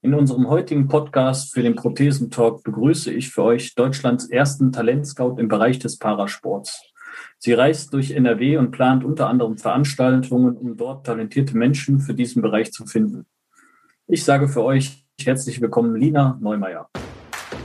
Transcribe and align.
In 0.00 0.14
unserem 0.14 0.48
heutigen 0.48 0.86
Podcast 0.86 1.52
für 1.52 1.62
den 1.62 1.74
Prothesentalk 1.74 2.62
begrüße 2.62 3.12
ich 3.12 3.30
für 3.30 3.42
euch 3.42 3.74
Deutschlands 3.74 4.30
ersten 4.30 4.70
Talentscout 4.70 5.38
im 5.38 5.48
Bereich 5.48 5.80
des 5.80 5.98
Parasports. 5.98 6.84
Sie 7.38 7.52
reist 7.52 7.92
durch 7.92 8.12
NRW 8.12 8.58
und 8.58 8.70
plant 8.70 9.02
unter 9.02 9.28
anderem 9.28 9.58
Veranstaltungen, 9.58 10.56
um 10.56 10.76
dort 10.76 11.04
talentierte 11.04 11.56
Menschen 11.56 11.98
für 11.98 12.14
diesen 12.14 12.42
Bereich 12.42 12.70
zu 12.70 12.86
finden. 12.86 13.26
Ich 14.06 14.24
sage 14.24 14.46
für 14.46 14.62
euch 14.62 15.04
herzlich 15.20 15.60
willkommen, 15.60 15.96
Lina 15.96 16.38
Neumeier. 16.40 16.88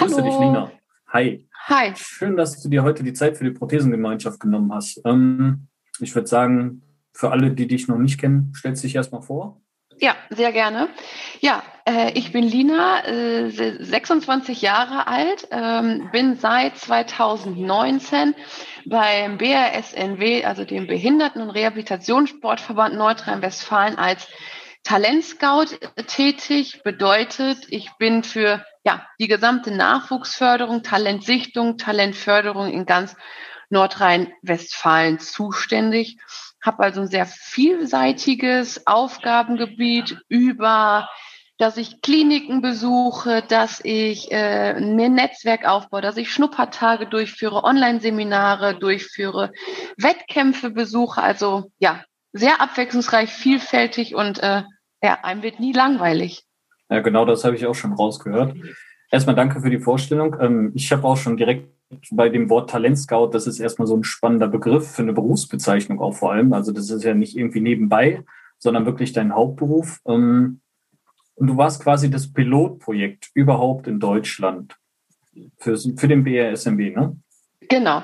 Ich 0.00 0.06
grüße 0.06 0.22
Hallo. 0.22 0.30
dich, 0.30 0.40
Lina. 0.40 0.72
Hi. 1.12 1.46
Hi. 1.68 1.92
Schön, 1.94 2.34
dass 2.34 2.62
du 2.62 2.70
dir 2.70 2.82
heute 2.82 3.02
die 3.02 3.12
Zeit 3.12 3.36
für 3.36 3.44
die 3.44 3.50
Prothesengemeinschaft 3.50 4.40
genommen 4.40 4.72
hast. 4.72 5.02
Ähm, 5.04 5.68
ich 5.98 6.14
würde 6.14 6.26
sagen, 6.26 6.80
für 7.12 7.30
alle, 7.30 7.50
die 7.50 7.66
dich 7.66 7.86
noch 7.86 7.98
nicht 7.98 8.18
kennen, 8.18 8.50
stellst 8.56 8.82
dich 8.82 8.94
erstmal 8.94 9.20
vor. 9.20 9.60
Ja, 9.98 10.16
sehr 10.30 10.52
gerne. 10.52 10.88
Ja, 11.40 11.62
äh, 11.84 12.12
ich 12.12 12.32
bin 12.32 12.44
Lina, 12.44 13.04
äh, 13.04 13.50
26 13.50 14.62
Jahre 14.62 15.06
alt, 15.06 15.48
ähm, 15.50 16.08
bin 16.12 16.36
seit 16.36 16.78
2019 16.78 18.34
beim 18.86 19.36
BRSNW, 19.36 20.46
also 20.46 20.64
dem 20.64 20.86
Behinderten- 20.86 21.42
und 21.42 21.50
Rehabilitationssportverband 21.50 22.94
Nordrhein-Westfalen 22.94 23.98
als 23.98 24.28
Talentscout 24.82 25.76
tätig. 26.06 26.82
Bedeutet, 26.82 27.58
ich 27.68 27.90
bin 27.98 28.22
für 28.22 28.64
ja, 28.84 29.06
die 29.18 29.28
gesamte 29.28 29.70
Nachwuchsförderung, 29.70 30.82
Talentsichtung, 30.82 31.76
Talentförderung 31.76 32.72
in 32.72 32.86
ganz 32.86 33.14
Nordrhein-Westfalen 33.68 35.18
zuständig. 35.18 36.18
Habe 36.62 36.82
also 36.82 37.02
ein 37.02 37.06
sehr 37.06 37.26
vielseitiges 37.26 38.86
Aufgabengebiet 38.86 40.18
über, 40.28 41.08
dass 41.56 41.76
ich 41.76 42.00
Kliniken 42.02 42.62
besuche, 42.62 43.42
dass 43.42 43.80
ich 43.84 44.30
äh, 44.32 44.80
mir 44.80 45.06
ein 45.06 45.14
Netzwerk 45.14 45.66
aufbaue, 45.66 46.00
dass 46.00 46.16
ich 46.16 46.32
Schnuppertage 46.32 47.06
durchführe, 47.06 47.64
Online-Seminare 47.64 48.78
durchführe, 48.78 49.52
Wettkämpfe 49.96 50.70
besuche. 50.70 51.22
Also 51.22 51.70
ja, 51.78 52.02
sehr 52.32 52.60
abwechslungsreich, 52.60 53.30
vielfältig 53.30 54.14
und 54.14 54.42
äh, 54.42 54.62
ja, 55.02 55.18
einem 55.22 55.42
wird 55.42 55.60
nie 55.60 55.72
langweilig. 55.72 56.44
Ja, 56.88 57.00
genau 57.00 57.24
das 57.24 57.44
habe 57.44 57.56
ich 57.56 57.66
auch 57.66 57.74
schon 57.74 57.92
rausgehört. 57.92 58.56
Erstmal 59.10 59.36
danke 59.36 59.60
für 59.60 59.70
die 59.70 59.80
Vorstellung. 59.80 60.36
Ähm, 60.40 60.72
ich 60.74 60.92
habe 60.92 61.04
auch 61.04 61.16
schon 61.16 61.36
direkt 61.36 61.68
bei 62.12 62.28
dem 62.28 62.48
Wort 62.50 62.70
Talentscout, 62.70 63.30
das 63.32 63.46
ist 63.46 63.58
erstmal 63.58 63.88
so 63.88 63.96
ein 63.96 64.04
spannender 64.04 64.46
Begriff 64.46 64.92
für 64.92 65.02
eine 65.02 65.12
Berufsbezeichnung 65.12 66.00
auch 66.00 66.12
vor 66.12 66.32
allem. 66.32 66.52
Also 66.52 66.72
das 66.72 66.90
ist 66.90 67.02
ja 67.02 67.14
nicht 67.14 67.36
irgendwie 67.36 67.60
nebenbei, 67.60 68.22
sondern 68.58 68.86
wirklich 68.86 69.12
dein 69.12 69.34
Hauptberuf. 69.34 70.00
Ähm, 70.06 70.60
und 71.34 71.46
du 71.46 71.56
warst 71.56 71.82
quasi 71.82 72.10
das 72.10 72.32
Pilotprojekt 72.32 73.30
überhaupt 73.34 73.88
in 73.88 73.98
Deutschland 73.98 74.76
für, 75.56 75.76
für 75.76 76.08
den 76.08 76.22
BRSMW, 76.22 76.90
ne? 76.90 77.16
Genau, 77.70 78.02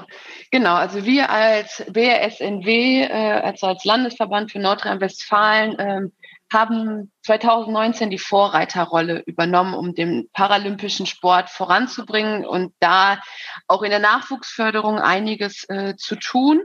genau. 0.53 0.75
Also 0.77 1.05
wir 1.05 1.29
als 1.29 1.85
BRSNW, 1.89 3.03
äh, 3.03 3.41
also 3.43 3.67
als 3.67 3.85
Landesverband 3.85 4.53
für 4.53 4.61
Nordrhein-Westfalen, 4.61 5.77
ähm, 5.79 6.13
haben 6.53 7.11
2019 7.25 8.11
die 8.11 8.19
Vorreiterrolle 8.19 9.25
übernommen, 9.27 9.75
um 9.75 9.93
den 9.93 10.31
paralympischen 10.33 11.07
Sport 11.07 11.51
voranzubringen 11.51 12.47
und 12.47 12.73
da 12.79 13.21
auch 13.67 13.83
in 13.83 13.91
der 13.91 13.99
Nachwuchsförderung 13.99 15.01
einiges 15.01 15.65
äh, 15.69 15.97
zu 15.97 16.15
tun. 16.15 16.63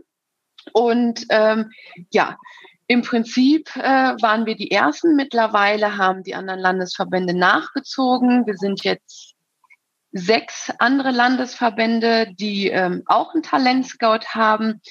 Und 0.71 1.25
ähm, 1.31 1.71
ja, 2.11 2.37
im 2.85 3.01
Prinzip 3.01 3.75
äh, 3.77 3.81
waren 3.81 4.45
wir 4.45 4.55
die 4.55 4.69
Ersten. 4.69 5.15
Mittlerweile 5.15 5.97
haben 5.97 6.21
die 6.21 6.35
anderen 6.35 6.59
Landesverbände 6.59 7.33
nachgezogen. 7.33 8.45
Wir 8.45 8.57
sind 8.57 8.83
jetzt 8.83 9.30
sechs 10.11 10.71
andere 10.79 11.11
Landesverbände, 11.11 12.33
die 12.33 12.67
ähm, 12.67 13.03
auch 13.05 13.33
einen 13.33 13.43
Talentscout 13.43 14.25
haben. 14.29 14.81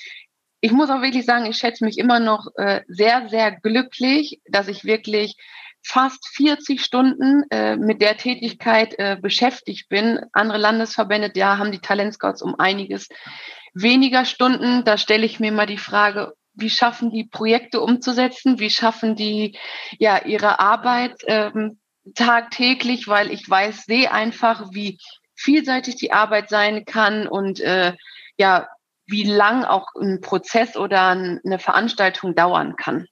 Ich 0.60 0.72
muss 0.72 0.90
auch 0.90 1.02
wirklich 1.02 1.26
sagen, 1.26 1.46
ich 1.46 1.56
schätze 1.56 1.84
mich 1.84 1.98
immer 1.98 2.20
noch 2.20 2.48
äh, 2.56 2.82
sehr, 2.88 3.28
sehr 3.28 3.52
glücklich, 3.52 4.40
dass 4.46 4.68
ich 4.68 4.84
wirklich 4.84 5.36
fast 5.82 6.26
40 6.36 6.82
Stunden 6.82 7.44
äh, 7.50 7.76
mit 7.76 8.02
der 8.02 8.16
Tätigkeit 8.16 8.94
äh, 8.98 9.16
beschäftigt 9.20 9.88
bin. 9.88 10.20
Andere 10.32 10.58
Landesverbände, 10.58 11.30
da 11.30 11.58
haben 11.58 11.72
die 11.72 11.80
Talentscouts 11.80 12.42
um 12.42 12.54
einiges 12.58 13.08
weniger 13.72 14.24
Stunden. 14.24 14.84
Da 14.84 14.98
stelle 14.98 15.24
ich 15.24 15.40
mir 15.40 15.52
mal 15.52 15.66
die 15.66 15.78
Frage, 15.78 16.34
wie 16.54 16.70
schaffen 16.70 17.10
die 17.10 17.24
Projekte 17.24 17.80
umzusetzen? 17.80 18.58
Wie 18.58 18.70
schaffen 18.70 19.16
die 19.16 19.56
ja 19.98 20.24
ihre 20.24 20.60
Arbeit 20.60 21.14
ähm, 21.26 21.78
tagtäglich? 22.14 23.08
Weil 23.08 23.30
ich 23.30 23.48
weiß, 23.48 23.84
sehe 23.84 24.12
einfach, 24.12 24.72
wie 24.72 24.98
vielseitig 25.34 25.96
die 25.96 26.12
Arbeit 26.12 26.48
sein 26.48 26.84
kann 26.84 27.26
und 27.26 27.60
äh, 27.60 27.94
ja, 28.36 28.68
wie 29.06 29.24
lang 29.24 29.64
auch 29.64 29.88
ein 30.00 30.20
Prozess 30.20 30.76
oder 30.76 31.08
eine 31.08 31.58
Veranstaltung 31.58 32.34
dauern 32.34 32.76
kann. 32.76 33.06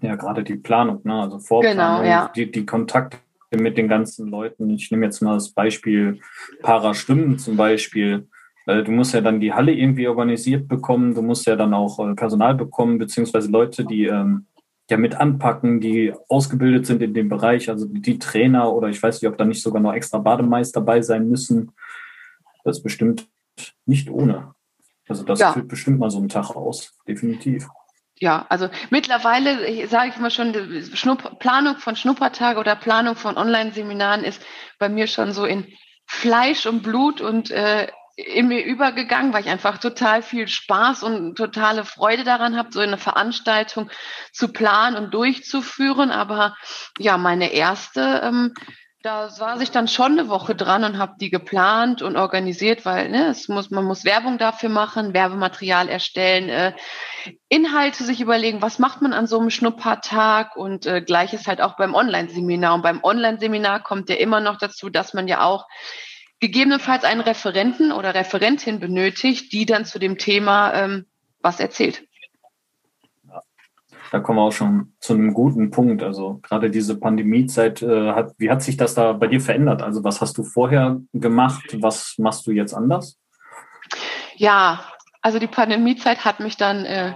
Ja, 0.00 0.16
gerade 0.16 0.44
die 0.44 0.56
Planung, 0.56 1.00
ne? 1.04 1.22
also 1.22 1.38
Vorplanung, 1.38 2.02
Genau, 2.02 2.10
ja. 2.10 2.32
die, 2.34 2.50
die 2.50 2.66
Kontakte 2.66 3.18
mit 3.50 3.78
den 3.78 3.88
ganzen 3.88 4.28
Leuten. 4.28 4.68
Ich 4.70 4.90
nehme 4.90 5.06
jetzt 5.06 5.22
mal 5.22 5.34
das 5.34 5.50
Beispiel 5.50 6.20
Parastimmen 6.62 7.38
zum 7.38 7.56
Beispiel. 7.56 8.28
Äh, 8.66 8.82
Du 8.82 8.90
musst 8.90 9.14
ja 9.14 9.20
dann 9.20 9.40
die 9.40 9.54
Halle 9.54 9.72
irgendwie 9.72 10.08
organisiert 10.08 10.68
bekommen, 10.68 11.14
du 11.14 11.22
musst 11.22 11.46
ja 11.46 11.56
dann 11.56 11.72
auch 11.72 11.98
äh, 11.98 12.14
Personal 12.14 12.54
bekommen, 12.54 12.98
beziehungsweise 12.98 13.50
Leute, 13.50 13.84
die 13.84 14.04
ähm, 14.04 14.46
ja 14.90 14.96
mit 14.96 15.14
anpacken, 15.14 15.80
die 15.80 16.14
ausgebildet 16.28 16.86
sind 16.86 17.02
in 17.02 17.14
dem 17.14 17.28
Bereich, 17.28 17.68
also 17.68 17.86
die 17.86 18.18
Trainer 18.18 18.72
oder 18.72 18.88
ich 18.88 19.02
weiß 19.02 19.20
nicht, 19.20 19.30
ob 19.30 19.36
da 19.36 19.44
nicht 19.44 19.62
sogar 19.62 19.82
noch 19.82 19.92
extra 19.92 20.18
Bademeister 20.18 20.80
dabei 20.80 21.02
sein 21.02 21.28
müssen. 21.28 21.72
Das 22.64 22.78
ist 22.78 22.82
bestimmt 22.82 23.28
nicht 23.86 24.10
ohne. 24.10 24.54
Also 25.08 25.24
das 25.24 25.40
Ja. 25.40 25.52
führt 25.52 25.68
bestimmt 25.68 25.98
mal 25.98 26.10
so 26.10 26.18
einen 26.18 26.28
Tag 26.28 26.50
aus, 26.50 26.96
definitiv. 27.06 27.68
Ja, 28.20 28.46
also 28.48 28.68
mittlerweile 28.90 29.86
sage 29.86 30.10
ich 30.10 30.16
immer 30.16 30.30
schon, 30.30 30.54
Schnupp 30.94 31.38
Planung 31.38 31.76
von 31.76 31.94
Schnuppertage 31.94 32.58
oder 32.58 32.74
Planung 32.74 33.14
von 33.14 33.36
Online-Seminaren 33.36 34.24
ist 34.24 34.42
bei 34.78 34.88
mir 34.88 35.06
schon 35.06 35.32
so 35.32 35.44
in 35.44 35.66
Fleisch 36.06 36.66
und 36.66 36.82
Blut 36.82 37.20
und 37.20 37.50
äh, 37.50 37.88
in 38.18 38.48
mir 38.48 38.64
übergegangen, 38.64 39.32
weil 39.32 39.44
ich 39.44 39.48
einfach 39.48 39.78
total 39.78 40.22
viel 40.22 40.48
Spaß 40.48 41.04
und 41.04 41.36
totale 41.36 41.84
Freude 41.84 42.24
daran 42.24 42.56
habe, 42.56 42.72
so 42.72 42.80
eine 42.80 42.98
Veranstaltung 42.98 43.90
zu 44.32 44.48
planen 44.52 44.96
und 44.96 45.14
durchzuführen. 45.14 46.10
Aber 46.10 46.56
ja, 46.98 47.16
meine 47.16 47.52
erste, 47.52 48.20
ähm, 48.24 48.54
da 49.02 49.28
saß 49.28 49.60
ich 49.60 49.70
dann 49.70 49.86
schon 49.86 50.18
eine 50.18 50.28
Woche 50.28 50.56
dran 50.56 50.82
und 50.82 50.98
habe 50.98 51.14
die 51.20 51.30
geplant 51.30 52.02
und 52.02 52.16
organisiert, 52.16 52.84
weil 52.84 53.08
ne, 53.08 53.28
es 53.28 53.46
muss, 53.46 53.70
man 53.70 53.84
muss 53.84 54.04
Werbung 54.04 54.36
dafür 54.36 54.68
machen, 54.68 55.14
Werbematerial 55.14 55.88
erstellen, 55.88 56.48
äh, 56.48 56.72
Inhalte 57.48 58.02
sich 58.02 58.20
überlegen, 58.20 58.62
was 58.62 58.80
macht 58.80 59.00
man 59.00 59.12
an 59.12 59.28
so 59.28 59.38
einem 59.38 59.50
Schnuppertag 59.50 60.56
und 60.56 60.86
äh, 60.86 61.02
gleiches 61.02 61.46
halt 61.46 61.60
auch 61.60 61.76
beim 61.76 61.94
Online-Seminar. 61.94 62.74
Und 62.74 62.82
beim 62.82 63.04
Online-Seminar 63.04 63.84
kommt 63.84 64.08
ja 64.08 64.16
immer 64.16 64.40
noch 64.40 64.58
dazu, 64.58 64.90
dass 64.90 65.14
man 65.14 65.28
ja 65.28 65.44
auch 65.44 65.66
gegebenenfalls 66.40 67.04
einen 67.04 67.20
Referenten 67.20 67.92
oder 67.92 68.14
Referentin 68.14 68.80
benötigt, 68.80 69.52
die 69.52 69.66
dann 69.66 69.84
zu 69.84 69.98
dem 69.98 70.18
Thema 70.18 70.72
ähm, 70.74 71.06
was 71.40 71.60
erzählt. 71.60 72.04
Da 74.10 74.20
kommen 74.20 74.38
wir 74.38 74.42
auch 74.42 74.52
schon 74.52 74.94
zu 75.00 75.12
einem 75.12 75.34
guten 75.34 75.70
Punkt. 75.70 76.02
Also 76.02 76.38
gerade 76.42 76.70
diese 76.70 76.98
Pandemiezeit, 76.98 77.82
äh, 77.82 78.12
hat, 78.12 78.34
wie 78.38 78.50
hat 78.50 78.62
sich 78.62 78.76
das 78.76 78.94
da 78.94 79.12
bei 79.12 79.26
dir 79.26 79.40
verändert? 79.40 79.82
Also 79.82 80.02
was 80.02 80.20
hast 80.20 80.38
du 80.38 80.44
vorher 80.44 81.00
gemacht? 81.12 81.76
Was 81.80 82.14
machst 82.16 82.46
du 82.46 82.52
jetzt 82.52 82.72
anders? 82.72 83.18
Ja, 84.36 84.84
also 85.20 85.38
die 85.38 85.46
Pandemiezeit 85.46 86.24
hat 86.24 86.40
mich 86.40 86.56
dann 86.56 86.84
äh, 86.86 87.14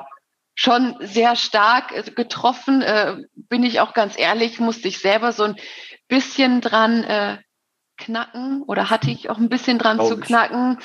schon 0.55 0.97
sehr 1.01 1.37
stark 1.37 1.93
äh, 1.93 2.11
getroffen. 2.11 2.83
Äh, 2.83 3.17
bin 3.35 3.63
ich 3.65 3.81
auch 3.81 3.95
ganz 3.95 4.19
ehrlich, 4.19 4.61
musste 4.61 4.89
ich 4.89 4.99
selber 4.99 5.33
so 5.33 5.45
ein 5.45 5.57
bisschen 6.09 6.61
dran 6.61 7.05
äh, 7.05 7.39
knacken 8.05 8.63
oder 8.63 8.91
hatte 8.91 9.11
ich 9.11 9.31
auch 9.31 9.39
ein 9.39 9.49
bisschen 9.49 9.79
dran 9.79 9.99
Glaub 9.99 10.09
zu 10.09 10.17
knacken, 10.19 10.79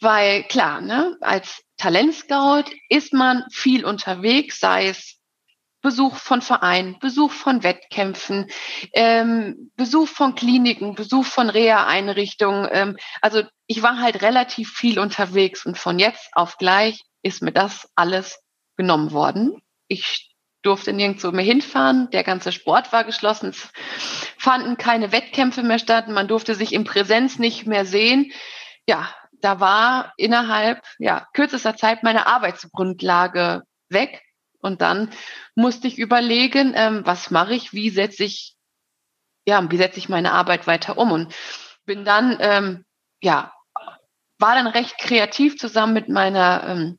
weil 0.00 0.44
klar, 0.44 0.80
ne, 0.80 1.16
als 1.20 1.62
Talentscout 1.76 2.64
ist 2.88 3.12
man 3.12 3.44
viel 3.50 3.84
unterwegs, 3.84 4.60
sei 4.60 4.88
es 4.88 5.18
Besuch 5.82 6.16
von 6.16 6.40
Vereinen, 6.40 6.98
Besuch 7.00 7.32
von 7.32 7.64
Wettkämpfen, 7.64 8.46
ähm, 8.92 9.72
Besuch 9.76 10.08
von 10.08 10.36
Kliniken, 10.36 10.94
Besuch 10.94 11.26
von 11.26 11.50
Reha-Einrichtungen. 11.50 12.68
Ähm, 12.70 12.96
also 13.20 13.42
ich 13.66 13.82
war 13.82 13.98
halt 13.98 14.22
relativ 14.22 14.70
viel 14.72 15.00
unterwegs 15.00 15.66
und 15.66 15.76
von 15.76 15.98
jetzt 15.98 16.30
auf 16.34 16.56
gleich 16.56 17.02
ist 17.22 17.42
mir 17.42 17.52
das 17.52 17.90
alles 17.96 18.40
genommen 18.76 19.10
worden. 19.10 19.60
Ich 19.88 20.31
durfte 20.62 20.92
nirgendwo 20.92 21.30
mehr 21.30 21.44
hinfahren. 21.44 22.08
Der 22.10 22.24
ganze 22.24 22.52
Sport 22.52 22.92
war 22.92 23.04
geschlossen. 23.04 23.50
Es 23.50 23.70
fanden 24.38 24.76
keine 24.76 25.12
Wettkämpfe 25.12 25.62
mehr 25.62 25.78
statt. 25.78 26.08
Man 26.08 26.28
durfte 26.28 26.54
sich 26.54 26.72
in 26.72 26.84
Präsenz 26.84 27.38
nicht 27.38 27.66
mehr 27.66 27.84
sehen. 27.84 28.32
Ja, 28.86 29.12
da 29.40 29.60
war 29.60 30.12
innerhalb 30.16 30.82
ja, 30.98 31.26
kürzester 31.34 31.76
Zeit 31.76 32.02
meine 32.02 32.26
Arbeitsgrundlage 32.26 33.62
weg. 33.88 34.22
Und 34.60 34.80
dann 34.80 35.10
musste 35.56 35.88
ich 35.88 35.98
überlegen, 35.98 36.72
ähm, 36.76 37.02
was 37.04 37.30
mache 37.30 37.54
ich, 37.54 37.72
wie 37.72 37.90
setze 37.90 38.22
ich, 38.22 38.54
ja, 39.44 39.68
wie 39.70 39.76
setze 39.76 39.98
ich 39.98 40.08
meine 40.08 40.32
Arbeit 40.32 40.68
weiter 40.68 40.96
um 40.96 41.10
und 41.10 41.34
bin 41.84 42.04
dann, 42.04 42.36
ähm, 42.40 42.84
ja, 43.20 43.52
war 44.38 44.54
dann 44.54 44.68
recht 44.68 44.98
kreativ 44.98 45.58
zusammen 45.58 45.92
mit 45.92 46.08
meiner 46.08 46.64
ähm, 46.68 46.98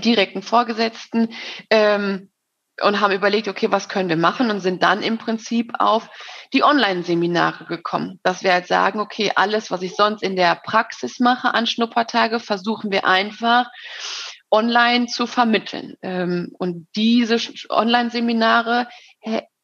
direkten 0.00 0.42
Vorgesetzten 0.42 1.34
ähm, 1.70 2.30
und 2.82 3.00
haben 3.00 3.12
überlegt, 3.14 3.48
okay, 3.48 3.70
was 3.70 3.88
können 3.88 4.08
wir 4.08 4.16
machen 4.16 4.50
und 4.50 4.60
sind 4.60 4.82
dann 4.82 5.02
im 5.02 5.18
Prinzip 5.18 5.72
auf 5.78 6.08
die 6.52 6.62
Online-Seminare 6.62 7.64
gekommen. 7.64 8.20
Dass 8.22 8.42
wir 8.42 8.52
halt 8.52 8.66
sagen, 8.66 9.00
okay, 9.00 9.32
alles, 9.34 9.70
was 9.70 9.82
ich 9.82 9.94
sonst 9.94 10.22
in 10.22 10.36
der 10.36 10.54
Praxis 10.56 11.18
mache 11.18 11.54
an 11.54 11.66
Schnuppertage, 11.66 12.40
versuchen 12.40 12.90
wir 12.90 13.06
einfach 13.06 13.66
online 14.50 15.06
zu 15.06 15.26
vermitteln. 15.26 15.96
Ähm, 16.02 16.52
und 16.58 16.86
diese 16.94 17.38
Online-Seminare 17.70 18.88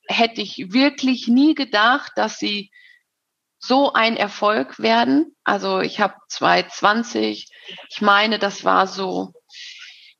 hätte 0.09 0.41
ich 0.41 0.73
wirklich 0.73 1.29
nie 1.29 1.55
gedacht, 1.55 2.13
dass 2.17 2.39
sie 2.39 2.71
so 3.59 3.93
ein 3.93 4.17
Erfolg 4.17 4.81
werden. 4.81 5.37
Also 5.45 5.81
ich 5.81 6.01
habe 6.01 6.15
2020, 6.29 7.49
ich 7.89 8.01
meine, 8.01 8.41
das 8.41 8.65
war 8.65 8.89
so 8.89 9.33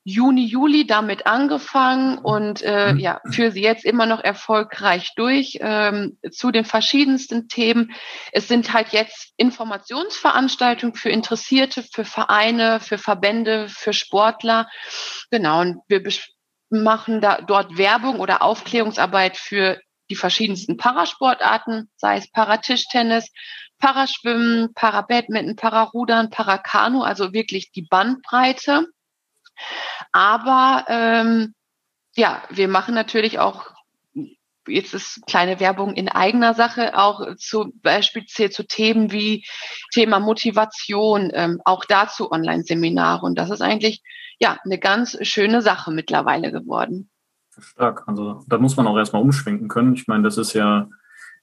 Juni, 0.05 0.45
Juli 0.47 0.87
damit 0.87 1.27
angefangen 1.27 2.19
und 2.19 2.63
äh, 2.63 2.93
mhm. 2.93 2.99
ja, 2.99 3.21
führe 3.31 3.53
sie 3.53 3.63
jetzt 3.63 3.85
immer 3.85 4.07
noch 4.07 4.23
erfolgreich 4.23 5.13
durch 5.15 5.59
ähm, 5.61 6.19
zu 6.31 6.51
den 6.51 6.65
verschiedensten 6.65 7.49
Themen. 7.49 7.93
Es 8.33 8.49
sind 8.49 8.73
halt 8.73 8.89
jetzt 8.89 9.33
Informationsveranstaltungen 9.37 10.97
für 10.97 11.11
Interessierte, 11.11 11.85
für 11.85 12.05
Vereine, 12.05 12.81
für 12.81 12.99
Verbände, 12.99 13.69
für 13.69 13.93
Sportler. 13.93 14.69
Genau, 15.31 15.61
und 15.61 15.79
wir 15.87 16.03
machen 16.71 17.21
da 17.21 17.41
dort 17.41 17.79
Werbung 17.79 18.19
oder 18.19 18.43
Aufklärungsarbeit 18.43 19.37
für 19.37 19.81
die 20.11 20.17
verschiedensten 20.17 20.77
Parasportarten, 20.77 21.91
sei 21.97 22.17
es 22.17 22.31
Paratischtennis, 22.31 23.31
Paraschwimmen, 23.79 24.75
Parabadminton, 24.75 25.57
Pararudern, 25.57 26.31
Parakanu, 26.31 27.03
also 27.03 27.33
wirklich 27.33 27.71
die 27.73 27.87
Bandbreite. 27.89 28.87
Aber 30.13 30.85
ähm, 30.89 31.55
ja, 32.15 32.43
wir 32.51 32.69
machen 32.69 32.95
natürlich 32.95 33.39
auch 33.39 33.73
jetzt 34.69 34.95
ist 34.95 35.27
kleine 35.27 35.61
Werbung 35.61 35.95
in 35.95 36.09
eigener 36.09 36.55
Sache, 36.55 36.97
auch 36.97 37.35
zu 37.37 37.73
beispielsweise 37.83 38.51
zu 38.51 38.67
Themen 38.67 39.11
wie 39.11 39.45
Thema 39.93 40.21
Motivation, 40.21 41.31
ähm, 41.35 41.61
auch 41.65 41.85
dazu 41.85 42.31
Online-Seminare. 42.31 43.25
Und 43.25 43.39
das 43.39 43.51
ist 43.51 43.61
eigentlich 43.61 44.03
ja 44.39 44.59
eine 44.65 44.79
ganz 44.79 45.19
schöne 45.23 45.63
Sache 45.63 45.91
mittlerweile 45.91 46.53
geworden. 46.53 47.11
Stark. 47.59 48.05
Also 48.07 48.43
da 48.47 48.59
muss 48.59 48.77
man 48.77 48.87
auch 48.87 48.97
erstmal 48.97 49.23
umschwenken 49.23 49.69
können. 49.69 49.95
Ich 49.95 50.07
meine, 50.07 50.23
das 50.23 50.39
ist 50.39 50.53
ja 50.55 50.89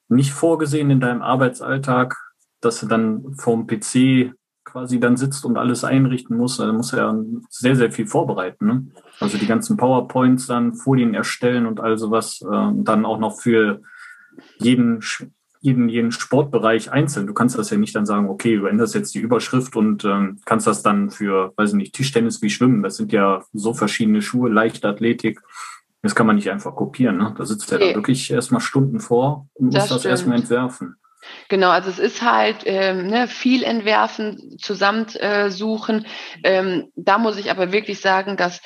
nicht 0.07 0.31
vorgesehen 0.31 0.89
in 0.89 0.99
deinem 0.99 1.21
Arbeitsalltag, 1.21 2.15
dass 2.61 2.79
du 2.79 2.87
dann 2.87 3.35
vorm 3.35 3.67
PC 3.67 4.33
quasi 4.71 4.99
dann 4.99 5.17
sitzt 5.17 5.45
und 5.45 5.57
alles 5.57 5.83
einrichten 5.83 6.37
muss, 6.37 6.57
dann 6.57 6.75
muss 6.75 6.93
er 6.93 7.23
sehr, 7.49 7.75
sehr 7.75 7.91
viel 7.91 8.07
vorbereiten. 8.07 8.65
Ne? 8.65 8.87
Also 9.19 9.37
die 9.37 9.47
ganzen 9.47 9.77
PowerPoints 9.77 10.47
dann, 10.47 10.73
Folien 10.73 11.13
erstellen 11.13 11.65
und 11.65 11.79
all 11.79 11.97
sowas, 11.97 12.41
äh, 12.41 12.71
dann 12.75 13.05
auch 13.05 13.19
noch 13.19 13.39
für 13.39 13.81
jeden, 14.57 15.03
jeden, 15.61 15.89
jeden 15.89 16.11
Sportbereich 16.11 16.91
einzeln. 16.91 17.27
Du 17.27 17.33
kannst 17.33 17.57
das 17.57 17.69
ja 17.69 17.77
nicht 17.77 17.95
dann 17.95 18.05
sagen, 18.05 18.29
okay, 18.29 18.57
du 18.57 18.65
änderst 18.65 18.95
jetzt 18.95 19.13
die 19.13 19.19
Überschrift 19.19 19.75
und 19.75 20.05
ähm, 20.05 20.39
kannst 20.45 20.67
das 20.67 20.83
dann 20.83 21.09
für, 21.09 21.53
weiß 21.57 21.71
ich 21.71 21.75
nicht, 21.75 21.95
Tischtennis 21.95 22.41
wie 22.41 22.49
Schwimmen. 22.49 22.83
Das 22.83 22.95
sind 22.95 23.11
ja 23.11 23.43
so 23.53 23.73
verschiedene 23.73 24.21
Schuhe, 24.21 24.49
Leichtathletik. 24.49 25.41
Das 26.01 26.15
kann 26.15 26.27
man 26.27 26.37
nicht 26.37 26.49
einfach 26.49 26.75
kopieren. 26.75 27.17
Ne? 27.17 27.33
Da 27.37 27.45
sitzt 27.45 27.71
er 27.71 27.77
okay. 27.77 27.89
da 27.89 27.95
wirklich 27.95 28.31
erstmal 28.31 28.61
Stunden 28.61 28.99
vor 29.01 29.47
und 29.53 29.67
muss 29.67 29.75
das, 29.75 29.89
das 29.89 30.05
erstmal 30.05 30.37
entwerfen. 30.37 30.95
Genau, 31.47 31.69
also 31.69 31.89
es 31.89 31.99
ist 31.99 32.21
halt 32.21 32.63
ähm, 32.65 33.07
ne, 33.07 33.27
viel 33.27 33.63
entwerfen, 33.63 34.57
zusammensuchen. 34.59 36.05
Äh, 36.43 36.57
ähm, 36.57 36.91
da 36.95 37.17
muss 37.17 37.37
ich 37.37 37.51
aber 37.51 37.71
wirklich 37.71 38.01
sagen, 38.01 38.37
dass 38.37 38.61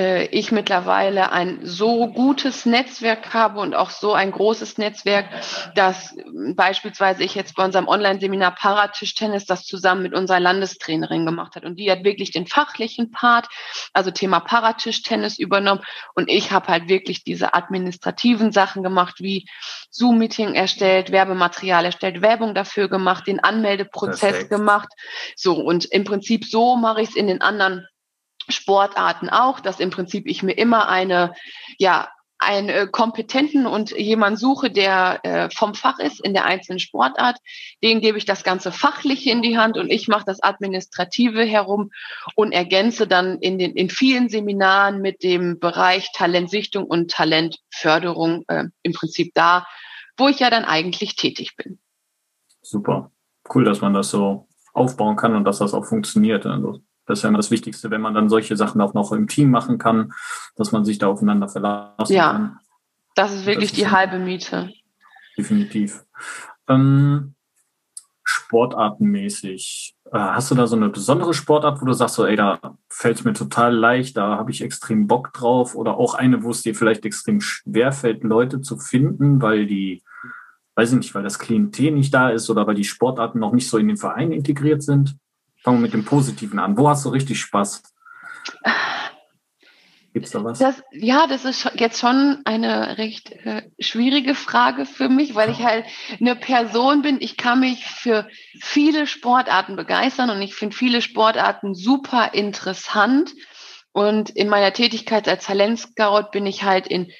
ich 0.00 0.52
mittlerweile 0.52 1.32
ein 1.32 1.58
so 1.64 2.06
gutes 2.06 2.64
Netzwerk 2.64 3.34
habe 3.34 3.58
und 3.58 3.74
auch 3.74 3.90
so 3.90 4.12
ein 4.12 4.30
großes 4.30 4.78
Netzwerk, 4.78 5.26
dass 5.74 6.14
beispielsweise 6.54 7.24
ich 7.24 7.34
jetzt 7.34 7.56
bei 7.56 7.64
unserem 7.64 7.88
Online-Seminar 7.88 8.54
Paratischtennis 8.54 9.44
das 9.44 9.64
zusammen 9.64 10.02
mit 10.02 10.14
unserer 10.14 10.38
Landestrainerin 10.38 11.26
gemacht 11.26 11.56
hat. 11.56 11.64
Und 11.64 11.80
die 11.80 11.90
hat 11.90 12.04
wirklich 12.04 12.30
den 12.30 12.46
fachlichen 12.46 13.10
Part, 13.10 13.48
also 13.92 14.12
Thema 14.12 14.38
Paratischtennis 14.38 15.36
übernommen. 15.36 15.82
Und 16.14 16.30
ich 16.30 16.52
habe 16.52 16.68
halt 16.68 16.88
wirklich 16.88 17.24
diese 17.24 17.54
administrativen 17.54 18.52
Sachen 18.52 18.84
gemacht, 18.84 19.16
wie 19.18 19.48
Zoom-Meeting 19.90 20.54
erstellt, 20.54 21.10
Werbematerial 21.10 21.84
erstellt, 21.84 22.22
Werbung 22.22 22.54
dafür 22.54 22.88
gemacht, 22.88 23.26
den 23.26 23.40
Anmeldeprozess 23.40 24.20
Perfekt. 24.20 24.50
gemacht. 24.50 24.88
So, 25.34 25.56
und 25.56 25.86
im 25.86 26.04
Prinzip 26.04 26.44
so 26.44 26.76
mache 26.76 27.02
ich 27.02 27.08
es 27.08 27.16
in 27.16 27.26
den 27.26 27.40
anderen 27.40 27.84
Sportarten 28.48 29.28
auch, 29.28 29.60
dass 29.60 29.80
im 29.80 29.90
Prinzip 29.90 30.26
ich 30.26 30.42
mir 30.42 30.52
immer 30.52 30.88
eine, 30.88 31.34
ja, 31.78 32.08
einen 32.38 32.68
äh, 32.68 32.86
kompetenten 32.86 33.66
und 33.66 33.90
jemand 33.90 34.38
suche, 34.38 34.70
der 34.70 35.20
äh, 35.24 35.50
vom 35.50 35.74
Fach 35.74 35.98
ist 35.98 36.20
in 36.20 36.34
der 36.34 36.44
einzelnen 36.44 36.78
Sportart. 36.78 37.36
Den 37.82 38.00
gebe 38.00 38.16
ich 38.16 38.24
das 38.24 38.44
ganze 38.44 38.70
Fachliche 38.70 39.30
in 39.30 39.42
die 39.42 39.58
Hand 39.58 39.76
und 39.76 39.90
ich 39.90 40.08
mache 40.08 40.24
das 40.24 40.42
Administrative 40.42 41.42
herum 41.42 41.90
und 42.36 42.52
ergänze 42.52 43.08
dann 43.08 43.38
in 43.38 43.58
den 43.58 43.72
in 43.72 43.90
vielen 43.90 44.28
Seminaren 44.28 45.00
mit 45.00 45.22
dem 45.22 45.58
Bereich 45.58 46.10
Talentsichtung 46.14 46.84
und 46.84 47.10
Talentförderung 47.10 48.44
äh, 48.46 48.64
im 48.82 48.92
Prinzip 48.92 49.32
da, 49.34 49.66
wo 50.16 50.28
ich 50.28 50.38
ja 50.38 50.50
dann 50.50 50.64
eigentlich 50.64 51.16
tätig 51.16 51.56
bin. 51.56 51.80
Super, 52.62 53.10
cool, 53.52 53.64
dass 53.64 53.80
man 53.80 53.94
das 53.94 54.10
so 54.10 54.46
aufbauen 54.74 55.16
kann 55.16 55.34
und 55.34 55.44
dass 55.44 55.58
das 55.58 55.74
auch 55.74 55.84
funktioniert. 55.84 56.46
Also 56.46 56.80
das 57.08 57.18
ist 57.18 57.22
ja 57.22 57.30
immer 57.30 57.38
das 57.38 57.50
Wichtigste, 57.50 57.90
wenn 57.90 58.02
man 58.02 58.14
dann 58.14 58.28
solche 58.28 58.56
Sachen 58.56 58.80
auch 58.82 58.92
noch 58.92 59.12
im 59.12 59.26
Team 59.28 59.50
machen 59.50 59.78
kann, 59.78 60.12
dass 60.56 60.72
man 60.72 60.84
sich 60.84 60.98
da 60.98 61.08
aufeinander 61.08 61.48
verlassen 61.48 62.12
ja, 62.12 62.32
kann. 62.32 62.42
Ja, 62.42 62.60
das 63.14 63.32
ist 63.32 63.46
wirklich 63.46 63.70
das 63.70 63.78
die 63.78 63.90
halbe 63.90 64.18
Miete. 64.18 64.70
Definitiv. 65.36 66.04
Ähm, 66.68 67.34
sportartenmäßig. 68.24 69.96
Äh, 70.12 70.18
hast 70.18 70.50
du 70.50 70.54
da 70.54 70.66
so 70.66 70.76
eine 70.76 70.90
besondere 70.90 71.32
Sportart, 71.32 71.80
wo 71.80 71.86
du 71.86 71.94
sagst, 71.94 72.16
so, 72.16 72.26
ey, 72.26 72.36
da 72.36 72.60
fällt 72.90 73.18
es 73.18 73.24
mir 73.24 73.32
total 73.32 73.74
leicht, 73.74 74.18
da 74.18 74.36
habe 74.36 74.50
ich 74.50 74.60
extrem 74.60 75.06
Bock 75.06 75.32
drauf? 75.32 75.74
Oder 75.74 75.96
auch 75.96 76.12
eine, 76.12 76.42
wo 76.42 76.50
es 76.50 76.60
dir 76.60 76.74
vielleicht 76.74 77.06
extrem 77.06 77.40
schwer 77.40 77.90
fällt, 77.92 78.22
Leute 78.22 78.60
zu 78.60 78.76
finden, 78.76 79.40
weil 79.40 79.66
die, 79.66 80.02
weiß 80.74 80.92
ich 80.92 80.98
nicht, 80.98 81.14
weil 81.14 81.22
das 81.22 81.38
Klientel 81.38 81.92
nicht 81.92 82.12
da 82.12 82.28
ist 82.28 82.50
oder 82.50 82.66
weil 82.66 82.74
die 82.74 82.84
Sportarten 82.84 83.38
noch 83.38 83.52
nicht 83.52 83.70
so 83.70 83.78
in 83.78 83.88
den 83.88 83.96
Verein 83.96 84.30
integriert 84.30 84.82
sind? 84.82 85.16
Fangen 85.62 85.78
wir 85.78 85.82
mit 85.82 85.92
dem 85.92 86.04
Positiven 86.04 86.58
an. 86.58 86.76
Wo 86.76 86.88
hast 86.88 87.04
du 87.04 87.10
richtig 87.10 87.40
Spaß? 87.40 87.82
Gibt's 90.14 90.30
da 90.30 90.42
was? 90.42 90.58
Das, 90.58 90.82
ja, 90.90 91.26
das 91.26 91.44
ist 91.44 91.70
jetzt 91.74 92.00
schon 92.00 92.40
eine 92.44 92.96
recht 92.98 93.30
äh, 93.30 93.62
schwierige 93.78 94.34
Frage 94.34 94.86
für 94.86 95.08
mich, 95.08 95.34
weil 95.34 95.50
ich 95.50 95.62
halt 95.62 95.84
eine 96.18 96.34
Person 96.34 97.02
bin. 97.02 97.18
Ich 97.20 97.36
kann 97.36 97.60
mich 97.60 97.84
für 97.84 98.26
viele 98.60 99.06
Sportarten 99.06 99.76
begeistern 99.76 100.30
und 100.30 100.40
ich 100.40 100.54
finde 100.54 100.74
viele 100.74 101.02
Sportarten 101.02 101.74
super 101.74 102.32
interessant. 102.32 103.32
Und 103.92 104.30
in 104.30 104.48
meiner 104.48 104.72
Tätigkeit 104.72 105.28
als 105.28 105.44
Talentscout 105.44 106.30
bin 106.32 106.46
ich 106.46 106.62
halt 106.62 106.86
in 106.86 107.10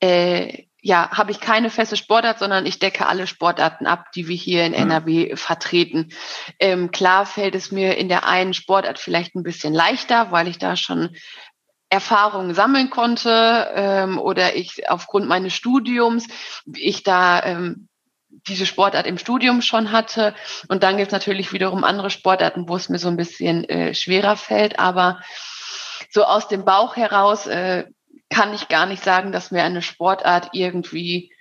äh, 0.00 0.65
ja, 0.86 1.10
habe 1.10 1.32
ich 1.32 1.40
keine 1.40 1.68
feste 1.68 1.96
Sportart, 1.96 2.38
sondern 2.38 2.64
ich 2.64 2.78
decke 2.78 3.06
alle 3.06 3.26
Sportarten 3.26 3.88
ab, 3.88 4.12
die 4.14 4.28
wir 4.28 4.36
hier 4.36 4.64
in 4.64 4.70
mhm. 4.70 4.78
NRW 4.78 5.34
vertreten. 5.34 6.12
Ähm, 6.60 6.92
klar 6.92 7.26
fällt 7.26 7.56
es 7.56 7.72
mir 7.72 7.96
in 7.96 8.08
der 8.08 8.24
einen 8.24 8.54
Sportart 8.54 9.00
vielleicht 9.00 9.34
ein 9.34 9.42
bisschen 9.42 9.74
leichter, 9.74 10.30
weil 10.30 10.46
ich 10.46 10.58
da 10.58 10.76
schon 10.76 11.16
Erfahrungen 11.88 12.54
sammeln 12.54 12.88
konnte 12.88 13.68
ähm, 13.74 14.20
oder 14.20 14.54
ich 14.54 14.88
aufgrund 14.88 15.26
meines 15.26 15.54
Studiums, 15.54 16.28
ich 16.72 17.02
da 17.02 17.42
ähm, 17.42 17.88
diese 18.46 18.64
Sportart 18.64 19.08
im 19.08 19.18
Studium 19.18 19.62
schon 19.62 19.90
hatte. 19.90 20.36
Und 20.68 20.84
dann 20.84 20.98
gibt 20.98 21.08
es 21.08 21.12
natürlich 21.12 21.52
wiederum 21.52 21.82
andere 21.82 22.10
Sportarten, 22.10 22.68
wo 22.68 22.76
es 22.76 22.88
mir 22.88 23.00
so 23.00 23.08
ein 23.08 23.16
bisschen 23.16 23.64
äh, 23.64 23.92
schwerer 23.92 24.36
fällt. 24.36 24.78
Aber 24.78 25.20
so 26.10 26.22
aus 26.22 26.46
dem 26.46 26.64
Bauch 26.64 26.94
heraus 26.94 27.48
äh, 27.48 27.86
kann 28.30 28.54
ich 28.54 28.68
gar 28.68 28.86
nicht 28.86 29.02
sagen, 29.02 29.32
dass 29.32 29.50
mir 29.50 29.62
eine 29.62 29.82
Sportart 29.82 30.50
irgendwie 30.52 31.32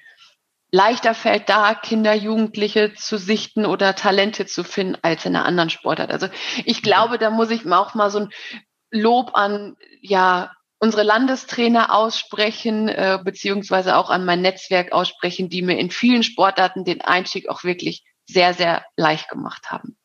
leichter 0.72 1.14
fällt, 1.14 1.50
da 1.50 1.74
Kinder, 1.74 2.14
Jugendliche 2.14 2.94
zu 2.94 3.18
sichten 3.18 3.66
oder 3.66 3.96
Talente 3.96 4.46
zu 4.46 4.64
finden 4.64 4.98
als 5.02 5.26
in 5.26 5.36
einer 5.36 5.46
anderen 5.46 5.70
Sportart. 5.70 6.12
Also 6.12 6.28
ich 6.66 6.82
glaube, 6.82 7.18
da 7.18 7.30
muss 7.30 7.50
ich 7.50 7.66
auch 7.72 7.96
mal 7.96 8.10
so 8.10 8.20
ein 8.20 8.30
Lob 8.92 9.32
an 9.34 9.76
ja 10.02 10.52
unsere 10.80 11.04
Landestrainer 11.04 11.94
aussprechen, 11.94 12.90
äh, 12.90 13.20
beziehungsweise 13.24 13.96
auch 13.96 14.10
an 14.10 14.26
mein 14.26 14.42
Netzwerk 14.42 14.92
aussprechen, 14.92 15.50
die 15.50 15.62
mir 15.62 15.80
in 15.80 15.90
vielen 15.90 16.24
Sportarten 16.24 16.84
den 16.84 17.02
Einstieg 17.02 17.50
auch 17.50 17.64
wirklich 17.64 18.04
sehr, 18.28 18.54
sehr 18.54 18.84
leicht 18.98 19.30
gemacht 19.30 19.72
haben. 19.72 19.98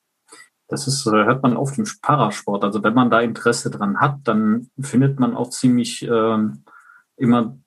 Das 0.68 0.86
ist, 0.86 1.04
äh, 1.06 1.10
hört 1.10 1.42
man 1.42 1.56
oft 1.56 1.76
im 1.78 1.88
Parasport. 2.00 2.62
Also 2.62 2.82
wenn 2.84 2.94
man 2.94 3.10
da 3.10 3.20
Interesse 3.20 3.70
dran 3.70 4.00
hat, 4.00 4.18
dann 4.24 4.70
findet 4.80 5.18
man 5.18 5.36
auch 5.36 5.50
ziemlich 5.50 6.02
ähm, 6.02 6.64
immer 7.20 7.60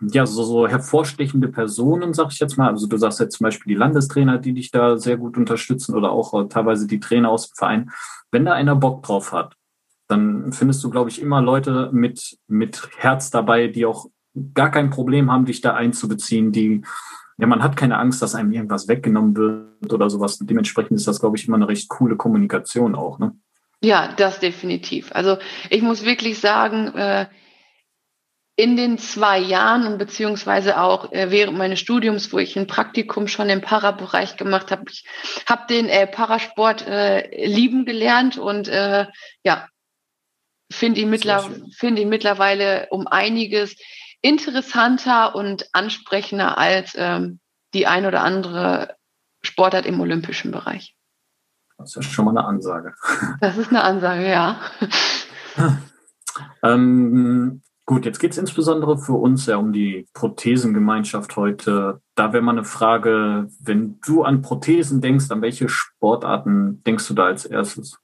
ja, 0.00 0.26
so, 0.26 0.44
so 0.44 0.68
hervorstechende 0.68 1.48
Personen, 1.48 2.14
sag 2.14 2.32
ich 2.32 2.38
jetzt 2.38 2.56
mal. 2.56 2.68
Also 2.68 2.86
du 2.86 2.96
sagst 2.96 3.20
jetzt 3.20 3.36
zum 3.36 3.44
Beispiel 3.44 3.74
die 3.74 3.78
Landestrainer, 3.78 4.38
die 4.38 4.52
dich 4.52 4.70
da 4.70 4.96
sehr 4.96 5.16
gut 5.16 5.36
unterstützen 5.36 5.94
oder 5.94 6.12
auch 6.12 6.34
äh, 6.34 6.48
teilweise 6.48 6.86
die 6.86 7.00
Trainer 7.00 7.30
aus 7.30 7.48
dem 7.48 7.56
Verein. 7.56 7.90
Wenn 8.30 8.44
da 8.44 8.52
einer 8.52 8.76
Bock 8.76 9.02
drauf 9.02 9.32
hat, 9.32 9.54
dann 10.06 10.52
findest 10.52 10.82
du, 10.84 10.90
glaube 10.90 11.10
ich, 11.10 11.20
immer 11.20 11.42
Leute 11.42 11.90
mit, 11.92 12.38
mit 12.46 12.88
Herz 12.96 13.30
dabei, 13.30 13.68
die 13.68 13.86
auch 13.86 14.06
gar 14.54 14.70
kein 14.70 14.90
Problem 14.90 15.30
haben, 15.30 15.44
dich 15.44 15.60
da 15.60 15.74
einzubeziehen, 15.74 16.52
die, 16.52 16.82
ja, 17.38 17.46
man 17.46 17.62
hat 17.62 17.76
keine 17.76 17.98
Angst, 17.98 18.22
dass 18.22 18.34
einem 18.34 18.52
irgendwas 18.52 18.88
weggenommen 18.88 19.36
wird 19.36 19.92
oder 19.92 20.08
sowas. 20.08 20.38
Dementsprechend 20.38 20.92
ist 20.92 21.08
das, 21.08 21.20
glaube 21.20 21.36
ich, 21.36 21.46
immer 21.46 21.56
eine 21.56 21.68
recht 21.68 21.88
coole 21.88 22.16
Kommunikation 22.16 22.94
auch, 22.94 23.18
ne? 23.18 23.32
Ja, 23.80 24.12
das 24.16 24.40
definitiv. 24.40 25.10
Also 25.12 25.38
ich 25.70 25.82
muss 25.82 26.04
wirklich 26.04 26.40
sagen, 26.40 26.88
äh, 26.96 27.26
in 28.58 28.76
den 28.76 28.98
zwei 28.98 29.38
Jahren 29.38 29.98
beziehungsweise 29.98 30.80
auch 30.80 31.12
äh, 31.12 31.30
während 31.30 31.56
meines 31.56 31.78
Studiums, 31.78 32.32
wo 32.32 32.40
ich 32.40 32.58
ein 32.58 32.66
Praktikum 32.66 33.28
schon 33.28 33.48
im 33.50 33.60
Parabereich 33.60 34.36
gemacht 34.36 34.72
habe, 34.72 34.82
ich 34.90 35.04
habe 35.48 35.68
den 35.70 35.88
äh, 35.88 36.08
Parasport 36.08 36.84
äh, 36.84 37.46
lieben 37.46 37.84
gelernt 37.84 38.36
und 38.36 38.66
äh, 38.66 39.06
ja, 39.44 39.68
finde 40.72 41.00
ihn, 41.00 41.08
mittler 41.08 41.48
find 41.76 42.00
ihn 42.00 42.08
mittlerweile 42.08 42.88
um 42.90 43.06
einiges 43.06 43.76
interessanter 44.22 45.36
und 45.36 45.68
ansprechender 45.72 46.58
als 46.58 46.96
ähm, 46.96 47.38
die 47.74 47.86
ein 47.86 48.06
oder 48.06 48.22
andere 48.22 48.96
Sportart 49.40 49.86
im 49.86 50.00
olympischen 50.00 50.50
Bereich. 50.50 50.96
Das 51.78 51.94
ist 51.94 52.10
schon 52.10 52.24
mal 52.24 52.32
eine 52.32 52.44
Ansage. 52.44 52.92
Das 53.40 53.56
ist 53.56 53.68
eine 53.68 53.84
Ansage, 53.84 54.28
ja. 54.28 54.60
ähm, 56.64 57.62
Gut, 57.88 58.04
jetzt 58.04 58.18
geht 58.18 58.32
es 58.32 58.38
insbesondere 58.38 58.98
für 58.98 59.14
uns 59.14 59.46
ja 59.46 59.56
um 59.56 59.72
die 59.72 60.06
Prothesengemeinschaft 60.12 61.36
heute. 61.36 62.02
Da 62.16 62.34
wäre 62.34 62.42
mal 62.42 62.52
eine 62.52 62.64
Frage, 62.64 63.48
wenn 63.62 63.98
du 64.04 64.24
an 64.24 64.42
Prothesen 64.42 65.00
denkst, 65.00 65.30
an 65.30 65.40
welche 65.40 65.70
Sportarten 65.70 66.82
denkst 66.84 67.08
du 67.08 67.14
da 67.14 67.24
als 67.24 67.46
erstes? 67.46 67.96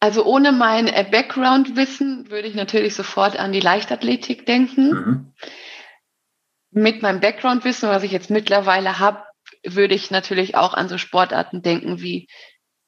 Also 0.00 0.24
ohne 0.24 0.50
mein 0.50 0.88
äh, 0.88 1.06
Background-Wissen 1.08 2.32
würde 2.32 2.48
ich 2.48 2.56
natürlich 2.56 2.96
sofort 2.96 3.38
an 3.38 3.52
die 3.52 3.60
Leichtathletik 3.60 4.44
denken. 4.44 4.90
Mhm. 4.90 5.32
Mit 6.72 7.00
meinem 7.00 7.20
Background-Wissen, 7.20 7.88
was 7.88 8.02
ich 8.02 8.10
jetzt 8.10 8.28
mittlerweile 8.28 8.98
habe, 8.98 9.22
würde 9.64 9.94
ich 9.94 10.10
natürlich 10.10 10.56
auch 10.56 10.74
an 10.74 10.88
so 10.88 10.98
Sportarten 10.98 11.62
denken 11.62 12.00
wie 12.00 12.26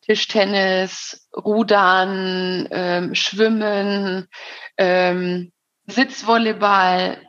Tischtennis, 0.06 1.28
Rudern, 1.36 2.68
ähm, 2.70 3.14
Schwimmen, 3.14 4.28
ähm, 4.78 5.52
Sitzvolleyball. 5.86 7.20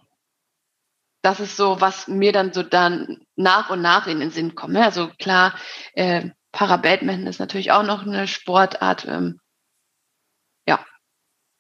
Das 1.22 1.40
ist 1.40 1.58
so, 1.58 1.82
was 1.82 2.08
mir 2.08 2.32
dann 2.32 2.54
so 2.54 2.64
dann 2.64 3.26
nach 3.36 3.70
und 3.70 3.82
nach 3.82 4.08
in 4.08 4.20
den 4.20 4.32
Sinn 4.32 4.56
kommt. 4.56 4.74
Ne? 4.74 4.84
Also 4.86 5.10
klar, 5.20 5.56
äh, 5.94 6.30
Parabadminton 6.52 7.28
ist 7.28 7.40
natürlich 7.40 7.72
auch 7.72 7.84
noch 7.84 8.06
eine 8.06 8.28
Sportart. 8.28 9.06
Ähm, 9.06 9.40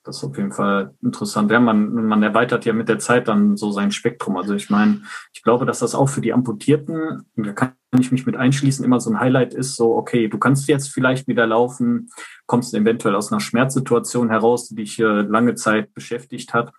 das 0.07 0.17
ist 0.17 0.23
auf 0.23 0.37
jeden 0.37 0.53
Fall 0.53 0.95
interessant. 1.03 1.51
Ja, 1.51 1.59
man, 1.59 1.91
man 2.05 2.23
erweitert 2.23 2.63
ja 2.63 2.71
mit 2.71 2.87
der 2.87 2.97
Zeit 2.97 3.27
dann 3.27 3.57
so 3.57 3.71
sein 3.71 3.91
Spektrum. 3.91 4.37
Also 4.37 4.55
ich 4.55 4.69
meine, 4.69 5.01
ich 5.33 5.43
glaube, 5.43 5.65
dass 5.65 5.79
das 5.79 5.95
auch 5.95 6.07
für 6.07 6.21
die 6.21 6.31
Amputierten, 6.31 7.25
da 7.35 7.51
kann 7.51 7.73
ich 7.99 8.11
mich 8.11 8.25
mit 8.25 8.37
einschließen, 8.37 8.85
immer 8.85 9.01
so 9.01 9.09
ein 9.09 9.19
Highlight 9.19 9.53
ist, 9.53 9.75
so, 9.75 9.95
okay, 9.97 10.29
du 10.29 10.37
kannst 10.37 10.69
jetzt 10.69 10.89
vielleicht 10.89 11.27
wieder 11.27 11.45
laufen, 11.45 12.09
kommst 12.45 12.73
eventuell 12.73 13.15
aus 13.15 13.31
einer 13.31 13.41
Schmerzsituation 13.41 14.29
heraus, 14.29 14.69
die 14.69 14.75
dich 14.75 14.97
äh, 14.99 15.03
lange 15.03 15.55
Zeit 15.55 15.93
beschäftigt 15.93 16.53
hat, 16.53 16.71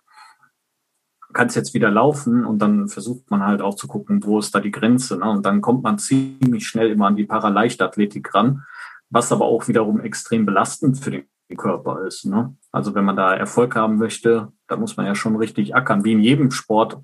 kannst 1.31 1.55
jetzt 1.55 1.75
wieder 1.75 1.91
laufen 1.91 2.45
und 2.45 2.59
dann 2.59 2.87
versucht 2.87 3.29
man 3.29 3.45
halt 3.45 3.61
auch 3.61 3.75
zu 3.75 3.87
gucken, 3.87 4.23
wo 4.23 4.39
ist 4.39 4.55
da 4.55 4.59
die 4.59 4.71
Grenze. 4.71 5.17
Ne? 5.17 5.29
Und 5.29 5.45
dann 5.45 5.61
kommt 5.61 5.83
man 5.83 5.99
ziemlich 5.99 6.67
schnell 6.67 6.89
immer 6.89 7.05
an 7.05 7.15
die 7.15 7.25
Paraleichtathletik 7.25 8.33
ran, 8.33 8.63
was 9.11 9.31
aber 9.31 9.45
auch 9.45 9.67
wiederum 9.67 9.99
extrem 10.01 10.47
belastend 10.47 10.97
für 10.97 11.11
den 11.11 11.25
Körper 11.55 12.05
ist. 12.05 12.25
Ne? 12.25 12.55
Also 12.71 12.93
wenn 12.95 13.05
man 13.05 13.15
da 13.15 13.33
Erfolg 13.33 13.75
haben 13.75 13.97
möchte, 13.97 14.51
da 14.67 14.77
muss 14.77 14.97
man 14.97 15.05
ja 15.05 15.15
schon 15.15 15.35
richtig 15.35 15.75
ackern, 15.75 16.03
wie 16.03 16.11
in 16.11 16.19
jedem 16.19 16.51
Sport. 16.51 16.97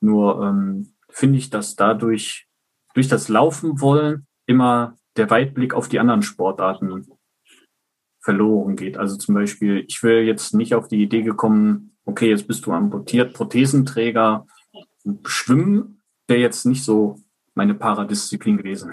Nur 0.00 0.42
ähm, 0.42 0.94
finde 1.08 1.38
ich, 1.38 1.50
dass 1.50 1.76
dadurch 1.76 2.48
durch 2.94 3.08
das 3.08 3.28
Laufen 3.28 3.80
wollen 3.80 4.26
immer 4.46 4.96
der 5.16 5.30
Weitblick 5.30 5.74
auf 5.74 5.88
die 5.88 6.00
anderen 6.00 6.22
Sportarten 6.22 7.06
verloren 8.20 8.76
geht. 8.76 8.96
Also 8.96 9.16
zum 9.16 9.34
Beispiel, 9.34 9.84
ich 9.86 10.02
wäre 10.02 10.22
jetzt 10.22 10.54
nicht 10.54 10.74
auf 10.74 10.88
die 10.88 11.02
Idee 11.02 11.22
gekommen, 11.22 11.96
okay, 12.04 12.28
jetzt 12.28 12.46
bist 12.46 12.66
du 12.66 12.72
amputiert, 12.72 13.34
Prothesenträger, 13.34 14.46
Schwimmen 15.24 16.02
wäre 16.26 16.40
jetzt 16.40 16.64
nicht 16.64 16.84
so 16.84 17.20
meine 17.54 17.74
Paradisziplin 17.74 18.56
gewesen. 18.56 18.92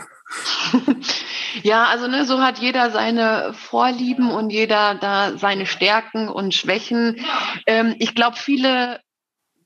Ja, 1.64 1.86
also 1.86 2.08
ne, 2.08 2.26
so 2.26 2.42
hat 2.42 2.60
jeder 2.60 2.92
seine 2.92 3.54
Vorlieben 3.54 4.32
und 4.32 4.50
jeder 4.50 4.96
da 4.96 5.38
seine 5.38 5.66
Stärken 5.66 6.30
und 6.30 6.54
Schwächen. 6.54 7.26
Ähm, 7.68 7.96
ich 8.00 8.16
glaube, 8.16 8.38
viele 8.38 9.00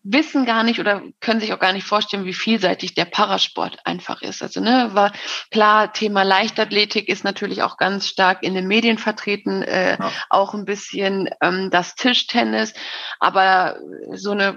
wissen 0.07 0.45
gar 0.45 0.63
nicht 0.63 0.79
oder 0.79 1.01
können 1.19 1.39
sich 1.39 1.51
auch 1.51 1.59
gar 1.59 1.73
nicht 1.73 1.85
vorstellen, 1.85 2.25
wie 2.25 2.33
vielseitig 2.33 2.93
der 2.93 3.05
Parasport 3.05 3.79
einfach 3.85 4.21
ist. 4.21 4.43
Also 4.43 4.61
ne, 4.61 4.91
war 4.93 5.11
klar, 5.49 5.93
Thema 5.93 6.21
Leichtathletik 6.23 7.09
ist 7.09 7.23
natürlich 7.23 7.63
auch 7.63 7.77
ganz 7.77 8.07
stark 8.07 8.43
in 8.43 8.53
den 8.53 8.67
Medien 8.67 8.99
vertreten, 8.99 9.63
äh, 9.63 9.97
ja. 9.99 10.11
auch 10.29 10.53
ein 10.53 10.65
bisschen 10.65 11.29
ähm, 11.41 11.69
das 11.71 11.95
Tischtennis, 11.95 12.73
aber 13.19 13.79
so 14.13 14.31
eine 14.31 14.55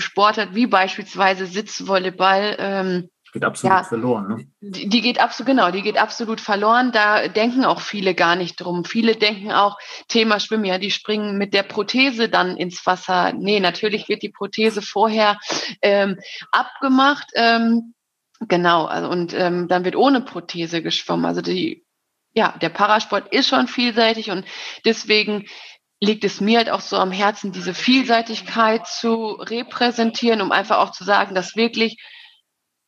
Sportart 0.00 0.54
wie 0.54 0.66
beispielsweise 0.66 1.46
Sitzvolleyball 1.46 2.56
ähm, 2.58 3.10
geht 3.36 3.44
absolut 3.44 3.76
ja, 3.76 3.84
verloren. 3.84 4.28
Ne? 4.28 4.46
Die, 4.60 4.88
die, 4.88 5.00
geht 5.02 5.20
absolut, 5.20 5.48
genau, 5.48 5.70
die 5.70 5.82
geht 5.82 5.98
absolut 5.98 6.40
verloren. 6.40 6.90
Da 6.90 7.28
denken 7.28 7.66
auch 7.66 7.82
viele 7.82 8.14
gar 8.14 8.34
nicht 8.34 8.56
drum. 8.56 8.86
Viele 8.86 9.14
denken 9.14 9.52
auch, 9.52 9.76
Thema 10.08 10.40
Schwimmen, 10.40 10.64
ja, 10.64 10.78
die 10.78 10.90
springen 10.90 11.36
mit 11.36 11.52
der 11.52 11.62
Prothese 11.62 12.30
dann 12.30 12.56
ins 12.56 12.84
Wasser. 12.86 13.34
Nee, 13.34 13.60
natürlich 13.60 14.08
wird 14.08 14.22
die 14.22 14.30
Prothese 14.30 14.80
vorher 14.80 15.38
ähm, 15.82 16.18
abgemacht. 16.50 17.26
Ähm, 17.34 17.92
genau, 18.40 18.86
also, 18.86 19.10
und 19.10 19.34
ähm, 19.34 19.68
dann 19.68 19.84
wird 19.84 19.96
ohne 19.96 20.22
Prothese 20.22 20.82
geschwommen. 20.82 21.26
Also 21.26 21.42
die, 21.42 21.84
ja, 22.32 22.54
der 22.62 22.70
Parasport 22.70 23.34
ist 23.34 23.48
schon 23.48 23.68
vielseitig 23.68 24.30
und 24.30 24.46
deswegen 24.86 25.44
liegt 26.00 26.24
es 26.24 26.40
mir 26.40 26.58
halt 26.58 26.70
auch 26.70 26.80
so 26.80 26.96
am 26.96 27.12
Herzen, 27.12 27.52
diese 27.52 27.74
Vielseitigkeit 27.74 28.86
zu 28.86 29.32
repräsentieren, 29.32 30.40
um 30.40 30.52
einfach 30.52 30.78
auch 30.78 30.92
zu 30.92 31.04
sagen, 31.04 31.34
dass 31.34 31.56
wirklich 31.56 31.98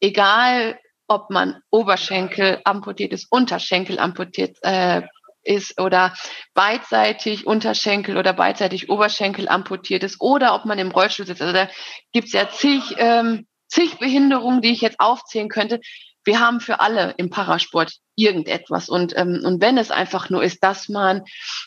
egal 0.00 0.78
ob 1.06 1.30
man 1.30 1.62
Oberschenkel 1.70 2.60
amputiert 2.64 3.12
ist, 3.12 3.26
Unterschenkel 3.30 3.98
amputiert 3.98 4.58
äh, 4.62 5.02
ist 5.42 5.80
oder 5.80 6.14
beidseitig 6.52 7.46
Unterschenkel 7.46 8.18
oder 8.18 8.34
beidseitig 8.34 8.90
Oberschenkel 8.90 9.48
amputiert 9.48 10.02
ist 10.02 10.20
oder 10.20 10.54
ob 10.54 10.66
man 10.66 10.78
im 10.78 10.90
Rollstuhl 10.90 11.26
sitzt. 11.26 11.40
Also 11.40 11.54
da 11.54 11.68
gibt's 12.12 12.32
ja 12.32 12.50
zig, 12.50 12.82
ähm, 12.98 13.46
zig 13.66 13.98
Behinderungen, 13.98 14.60
die 14.60 14.72
ich 14.72 14.82
jetzt 14.82 15.00
aufzählen 15.00 15.48
könnte 15.48 15.80
wir 16.28 16.40
haben 16.40 16.60
für 16.60 16.80
alle 16.80 17.14
im 17.16 17.30
Parasport 17.30 17.94
irgendetwas. 18.18 18.88
Und, 18.88 19.16
ähm, 19.16 19.42
und 19.44 19.62
wenn 19.62 19.78
es 19.78 19.90
einfach 19.90 20.28
nur 20.28 20.42
ist, 20.42 20.62
dass 20.62 20.88
man 20.88 21.22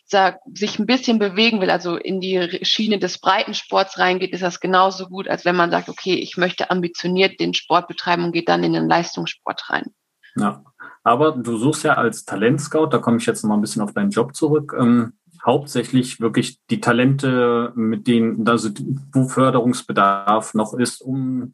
sagt, 0.05 0.39
sich 0.53 0.77
ein 0.77 0.85
bisschen 0.85 1.17
bewegen 1.17 1.61
will, 1.61 1.69
also 1.69 1.95
in 1.95 2.19
die 2.19 2.59
Schiene 2.63 2.99
des 2.99 3.19
Breitensports 3.19 3.97
reingeht, 3.97 4.33
ist 4.33 4.43
das 4.43 4.59
genauso 4.59 5.07
gut, 5.07 5.27
als 5.27 5.45
wenn 5.45 5.55
man 5.55 5.71
sagt, 5.71 5.89
okay, 5.89 6.15
ich 6.15 6.37
möchte 6.37 6.69
ambitioniert 6.69 7.39
den 7.39 7.53
Sport 7.53 7.87
betreiben 7.87 8.25
und 8.25 8.33
geht 8.33 8.49
dann 8.49 8.63
in 8.63 8.73
den 8.73 8.89
Leistungssport 8.89 9.69
rein. 9.69 9.85
Ja, 10.35 10.63
aber 11.03 11.31
du 11.31 11.57
suchst 11.57 11.83
ja 11.83 11.93
als 11.93 12.25
Talentscout, 12.25 12.87
da 12.87 12.99
komme 12.99 13.17
ich 13.17 13.25
jetzt 13.25 13.43
noch 13.43 13.49
mal 13.49 13.55
ein 13.55 13.61
bisschen 13.61 13.81
auf 13.81 13.93
deinen 13.93 14.11
Job 14.11 14.35
zurück, 14.35 14.75
ähm, 14.77 15.13
hauptsächlich 15.45 16.19
wirklich 16.19 16.59
die 16.69 16.81
Talente, 16.81 17.71
mit 17.75 18.07
denen, 18.07 18.47
also 18.47 18.69
wo 19.11 19.27
Förderungsbedarf 19.27 20.53
noch 20.53 20.73
ist, 20.73 21.01
um 21.01 21.53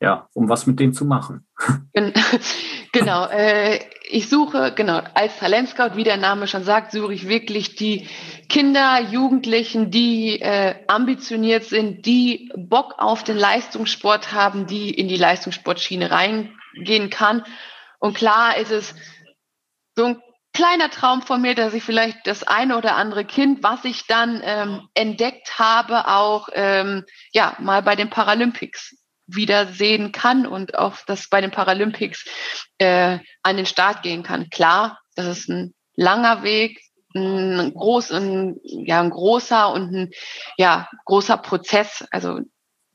ja, 0.00 0.28
um 0.34 0.48
was 0.48 0.66
mit 0.66 0.78
denen 0.78 0.92
zu 0.92 1.04
machen. 1.04 1.45
Genau, 2.92 3.26
äh, 3.26 3.80
ich 4.08 4.28
suche, 4.28 4.72
genau, 4.74 5.02
als 5.12 5.38
Talentscout, 5.38 5.96
wie 5.96 6.04
der 6.04 6.16
Name 6.16 6.46
schon 6.46 6.64
sagt, 6.64 6.92
suche 6.92 7.12
ich 7.12 7.28
wirklich 7.28 7.74
die 7.74 8.08
Kinder, 8.48 9.00
Jugendlichen, 9.00 9.90
die 9.90 10.40
äh, 10.40 10.76
ambitioniert 10.86 11.64
sind, 11.64 12.06
die 12.06 12.50
Bock 12.56 12.94
auf 12.98 13.22
den 13.22 13.36
Leistungssport 13.36 14.32
haben, 14.32 14.66
die 14.66 14.90
in 14.90 15.08
die 15.08 15.16
Leistungssportschiene 15.16 16.10
reingehen 16.10 17.10
kann. 17.10 17.44
Und 17.98 18.16
klar 18.16 18.56
ist 18.56 18.70
es 18.70 18.94
so 19.94 20.04
ein 20.04 20.22
kleiner 20.54 20.90
Traum 20.90 21.20
von 21.20 21.42
mir, 21.42 21.54
dass 21.54 21.74
ich 21.74 21.82
vielleicht 21.82 22.26
das 22.26 22.44
eine 22.44 22.78
oder 22.78 22.96
andere 22.96 23.26
Kind, 23.26 23.62
was 23.62 23.84
ich 23.84 24.06
dann 24.06 24.40
ähm, 24.42 24.88
entdeckt 24.94 25.58
habe, 25.58 26.08
auch 26.08 26.48
ähm, 26.54 27.04
ja 27.32 27.56
mal 27.58 27.82
bei 27.82 27.94
den 27.94 28.08
Paralympics 28.08 28.96
wiedersehen 29.26 30.12
kann 30.12 30.46
und 30.46 30.78
auch 30.78 30.96
das 31.06 31.28
bei 31.28 31.40
den 31.40 31.50
Paralympics 31.50 32.24
äh, 32.78 33.18
an 33.42 33.56
den 33.56 33.66
Start 33.66 34.02
gehen 34.02 34.22
kann. 34.22 34.50
Klar, 34.50 35.00
das 35.14 35.26
ist 35.26 35.48
ein 35.48 35.74
langer 35.96 36.42
Weg, 36.42 36.80
ein, 37.14 37.72
groß, 37.74 38.12
ein, 38.12 38.56
ja, 38.62 39.00
ein 39.00 39.10
großer 39.10 39.72
und 39.72 39.92
ein 39.92 40.10
ja, 40.56 40.88
großer 41.04 41.38
Prozess. 41.38 42.04
Also 42.10 42.40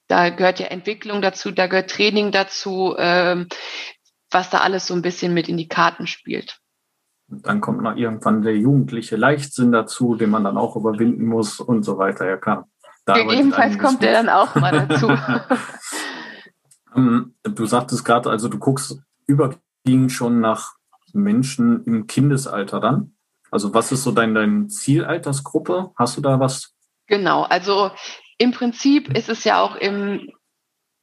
da 0.08 0.30
gehört 0.30 0.60
ja 0.60 0.68
Entwicklung 0.68 1.22
dazu, 1.22 1.52
da 1.52 1.68
gehört 1.68 1.90
Training 1.90 2.32
dazu, 2.32 2.96
ähm, 2.98 3.48
was 4.30 4.50
da 4.50 4.60
alles 4.60 4.88
so 4.88 4.94
ein 4.94 5.02
bisschen 5.02 5.34
mit 5.34 5.50
in 5.50 5.58
die 5.58 5.68
Karten 5.68 6.08
spielt. 6.08 6.60
Und 7.30 7.48
dann 7.48 7.62
kommt 7.62 7.82
noch 7.82 7.96
irgendwann 7.96 8.42
der 8.42 8.58
jugendliche 8.58 9.16
Leichtsinn 9.16 9.72
dazu, 9.72 10.16
den 10.16 10.30
man 10.30 10.44
dann 10.44 10.58
auch 10.58 10.76
überwinden 10.76 11.26
muss 11.26 11.60
und 11.60 11.84
so 11.84 11.98
weiter. 11.98 12.28
Ja, 12.28 12.38
klar. 12.38 12.68
Da 13.06 13.14
Gegebenenfalls 13.14 13.80
kommt 13.80 14.04
der 14.04 14.14
dann 14.14 14.30
auch 14.30 14.54
mal 14.56 14.86
dazu. 14.86 15.08
Ähm, 16.96 17.36
du 17.44 17.66
sagtest 17.66 18.06
gerade, 18.06 18.30
also 18.30 18.48
du 18.48 18.60
guckst 18.60 19.00
überwiegend 19.28 20.12
schon 20.12 20.40
nach 20.40 20.74
Menschen 21.14 21.84
im 21.86 22.08
Kindesalter 22.08 22.80
dann. 22.80 23.16
Also 23.52 23.74
was 23.74 23.92
ist 23.92 24.04
so 24.04 24.12
dein, 24.12 24.34
dein 24.34 24.70
Zielaltersgruppe? 24.70 25.92
Hast 25.98 26.18
du 26.18 26.22
da 26.22 26.40
was? 26.40 26.74
Genau, 27.08 27.44
also 27.44 27.92
im 28.38 28.52
Prinzip 28.52 29.16
ist 29.16 29.30
es 29.30 29.44
ja 29.44 29.62
auch 29.62 29.76
im, 29.76 30.32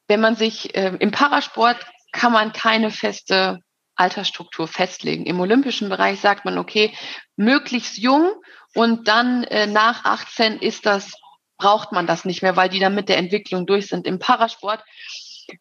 wenn 0.08 0.20
man 0.20 0.34
sich 0.34 0.74
äh, 0.74 0.96
im 0.98 1.10
Parasport 1.10 1.76
kann 2.12 2.32
man 2.32 2.52
keine 2.52 2.90
feste 2.90 3.60
Altersstruktur 3.94 4.66
festlegen. 4.68 5.26
Im 5.26 5.40
olympischen 5.40 5.88
Bereich 5.88 6.20
sagt 6.20 6.44
man, 6.44 6.56
okay, 6.56 6.94
möglichst 7.36 7.98
jung 7.98 8.32
und 8.74 9.08
dann 9.08 9.44
äh, 9.44 9.66
nach 9.66 10.04
18 10.04 10.58
ist 10.60 10.86
das, 10.86 11.12
braucht 11.58 11.92
man 11.92 12.06
das 12.06 12.24
nicht 12.24 12.42
mehr, 12.42 12.56
weil 12.56 12.68
die 12.68 12.78
dann 12.78 12.94
mit 12.94 13.08
der 13.08 13.18
Entwicklung 13.18 13.66
durch 13.66 13.88
sind. 13.88 14.06
Im 14.06 14.18
Parasport 14.18 14.82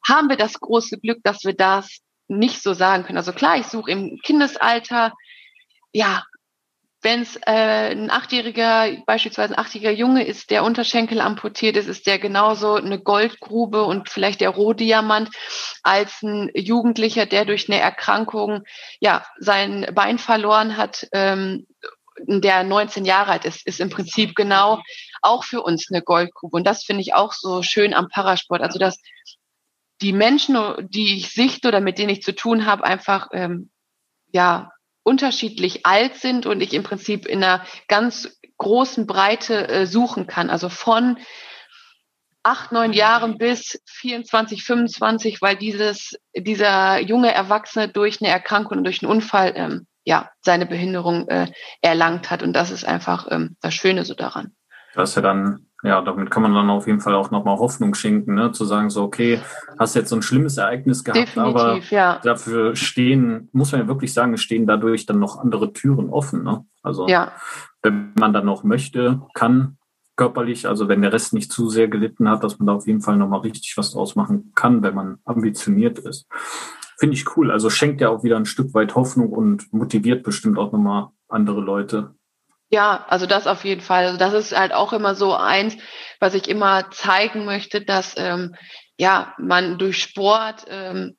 haben 0.07 0.29
wir 0.29 0.37
das 0.37 0.59
große 0.59 0.99
Glück, 0.99 1.19
dass 1.23 1.43
wir 1.43 1.53
das 1.53 1.99
nicht 2.27 2.61
so 2.61 2.73
sagen 2.73 3.03
können. 3.03 3.17
Also 3.17 3.33
klar, 3.33 3.57
ich 3.57 3.67
suche 3.67 3.91
im 3.91 4.19
Kindesalter, 4.23 5.13
ja, 5.93 6.23
wenn 7.01 7.21
es 7.21 7.35
äh, 7.45 7.91
ein 7.91 8.09
achtjähriger, 8.09 9.03
beispielsweise 9.05 9.53
ein 9.53 9.59
achtjähriger 9.59 9.91
Junge 9.91 10.25
ist, 10.25 10.49
der 10.49 10.63
Unterschenkel 10.63 11.21
amputiert 11.21 11.77
ist, 11.77 11.87
ist 11.87 12.07
der 12.07 12.17
genauso 12.17 12.73
eine 12.73 12.99
Goldgrube 12.99 13.83
und 13.83 14.09
vielleicht 14.09 14.41
der 14.41 14.49
Rohdiamant 14.49 15.29
als 15.83 16.21
ein 16.23 16.49
Jugendlicher, 16.55 17.25
der 17.25 17.45
durch 17.45 17.69
eine 17.69 17.79
Erkrankung 17.79 18.63
ja 18.99 19.25
sein 19.37 19.87
Bein 19.93 20.17
verloren 20.17 20.75
hat, 20.75 21.07
ähm, 21.13 21.67
der 22.25 22.63
19 22.63 23.05
Jahre 23.05 23.31
alt 23.31 23.45
ist, 23.45 23.65
ist 23.67 23.79
im 23.79 23.91
Prinzip 23.91 24.35
genau 24.35 24.81
auch 25.21 25.43
für 25.43 25.61
uns 25.61 25.87
eine 25.91 26.01
Goldgrube. 26.01 26.57
Und 26.57 26.65
das 26.65 26.83
finde 26.83 27.01
ich 27.01 27.13
auch 27.13 27.31
so 27.31 27.61
schön 27.61 27.93
am 27.93 28.09
Parasport. 28.09 28.61
Also 28.61 28.79
dass 28.79 28.99
die 30.01 30.13
Menschen, 30.13 30.57
die 30.89 31.17
ich 31.17 31.29
sichte 31.29 31.67
oder 31.67 31.81
mit 31.81 31.97
denen 31.97 32.09
ich 32.09 32.21
zu 32.21 32.35
tun 32.35 32.65
habe, 32.65 32.83
einfach 32.83 33.29
ähm, 33.31 33.69
ja 34.31 34.71
unterschiedlich 35.03 35.85
alt 35.85 36.15
sind 36.15 36.45
und 36.45 36.61
ich 36.61 36.73
im 36.73 36.83
Prinzip 36.83 37.25
in 37.25 37.43
einer 37.43 37.65
ganz 37.87 38.39
großen 38.57 39.07
Breite 39.07 39.67
äh, 39.67 39.85
suchen 39.85 40.27
kann. 40.27 40.49
Also 40.49 40.69
von 40.69 41.17
acht, 42.43 42.71
neun 42.71 42.93
Jahren 42.93 43.37
bis 43.37 43.81
24, 43.87 44.63
25, 44.63 45.41
weil 45.41 45.55
dieses, 45.55 46.17
dieser 46.35 46.99
junge 46.99 47.33
Erwachsene 47.33 47.89
durch 47.89 48.21
eine 48.21 48.31
Erkrankung 48.31 48.79
und 48.79 48.83
durch 48.83 49.01
einen 49.01 49.11
Unfall 49.11 49.53
ähm, 49.55 49.87
ja, 50.05 50.29
seine 50.41 50.65
Behinderung 50.65 51.27
äh, 51.27 51.51
erlangt 51.81 52.31
hat. 52.31 52.43
Und 52.43 52.53
das 52.53 52.71
ist 52.71 52.85
einfach 52.85 53.27
ähm, 53.29 53.57
das 53.61 53.73
Schöne 53.73 54.05
so 54.05 54.13
daran. 54.13 54.55
Das 54.97 55.11
ist 55.11 55.15
ja 55.15 55.21
dann 55.21 55.67
ja, 55.83 56.01
damit 56.01 56.31
kann 56.31 56.41
man 56.41 56.55
dann 56.55 56.71
auf 56.71 56.87
jeden 56.87 57.01
Fall 57.01 57.13
auch 57.13 57.29
nochmal 57.29 57.59
Hoffnung 57.59 57.93
schenken, 57.93 58.33
ne? 58.33 58.51
zu 58.51 58.65
sagen, 58.65 58.89
so, 58.89 59.03
okay, 59.03 59.39
hast 59.77 59.95
jetzt 59.95 60.09
so 60.09 60.15
ein 60.15 60.23
schlimmes 60.23 60.57
Ereignis 60.57 61.03
gehabt, 61.03 61.27
Definitiv, 61.27 61.55
aber 61.55 61.79
ja. 61.91 62.19
dafür 62.23 62.75
stehen, 62.75 63.47
muss 63.51 63.71
man 63.71 63.81
ja 63.81 63.87
wirklich 63.87 64.11
sagen, 64.11 64.37
stehen 64.37 64.65
dadurch 64.65 65.05
dann 65.05 65.19
noch 65.19 65.37
andere 65.37 65.73
Türen 65.73 66.09
offen. 66.09 66.43
Ne? 66.43 66.65
Also, 66.81 67.07
ja. 67.07 67.31
wenn 67.83 68.11
man 68.15 68.33
dann 68.33 68.45
noch 68.45 68.63
möchte, 68.63 69.21
kann 69.35 69.77
körperlich, 70.15 70.67
also 70.67 70.87
wenn 70.87 71.03
der 71.03 71.13
Rest 71.13 71.33
nicht 71.33 71.51
zu 71.51 71.69
sehr 71.69 71.87
gelitten 71.87 72.27
hat, 72.27 72.43
dass 72.43 72.57
man 72.57 72.65
da 72.65 72.73
auf 72.73 72.87
jeden 72.87 73.01
Fall 73.01 73.17
nochmal 73.17 73.41
richtig 73.41 73.75
was 73.77 73.91
draus 73.91 74.15
machen 74.15 74.53
kann, 74.55 74.81
wenn 74.81 74.95
man 74.95 75.19
ambitioniert 75.25 75.99
ist. 75.99 76.27
Finde 76.97 77.15
ich 77.15 77.37
cool. 77.37 77.51
Also 77.51 77.69
schenkt 77.69 78.01
ja 78.01 78.09
auch 78.09 78.23
wieder 78.23 78.37
ein 78.37 78.47
Stück 78.47 78.73
weit 78.73 78.95
Hoffnung 78.95 79.29
und 79.29 79.71
motiviert 79.71 80.23
bestimmt 80.23 80.57
auch 80.57 80.71
nochmal 80.71 81.09
andere 81.29 81.61
Leute, 81.61 82.15
ja, 82.69 83.05
also 83.07 83.25
das 83.25 83.47
auf 83.47 83.63
jeden 83.63 83.81
Fall. 83.81 84.05
Also 84.05 84.17
das 84.17 84.33
ist 84.33 84.57
halt 84.57 84.73
auch 84.73 84.93
immer 84.93 85.15
so 85.15 85.33
eins, 85.33 85.77
was 86.19 86.33
ich 86.33 86.49
immer 86.49 86.89
zeigen 86.91 87.45
möchte, 87.45 87.81
dass 87.81 88.15
ähm, 88.17 88.55
ja 88.97 89.33
man 89.37 89.77
durch 89.77 90.01
Sport 90.01 90.65
ähm, 90.69 91.15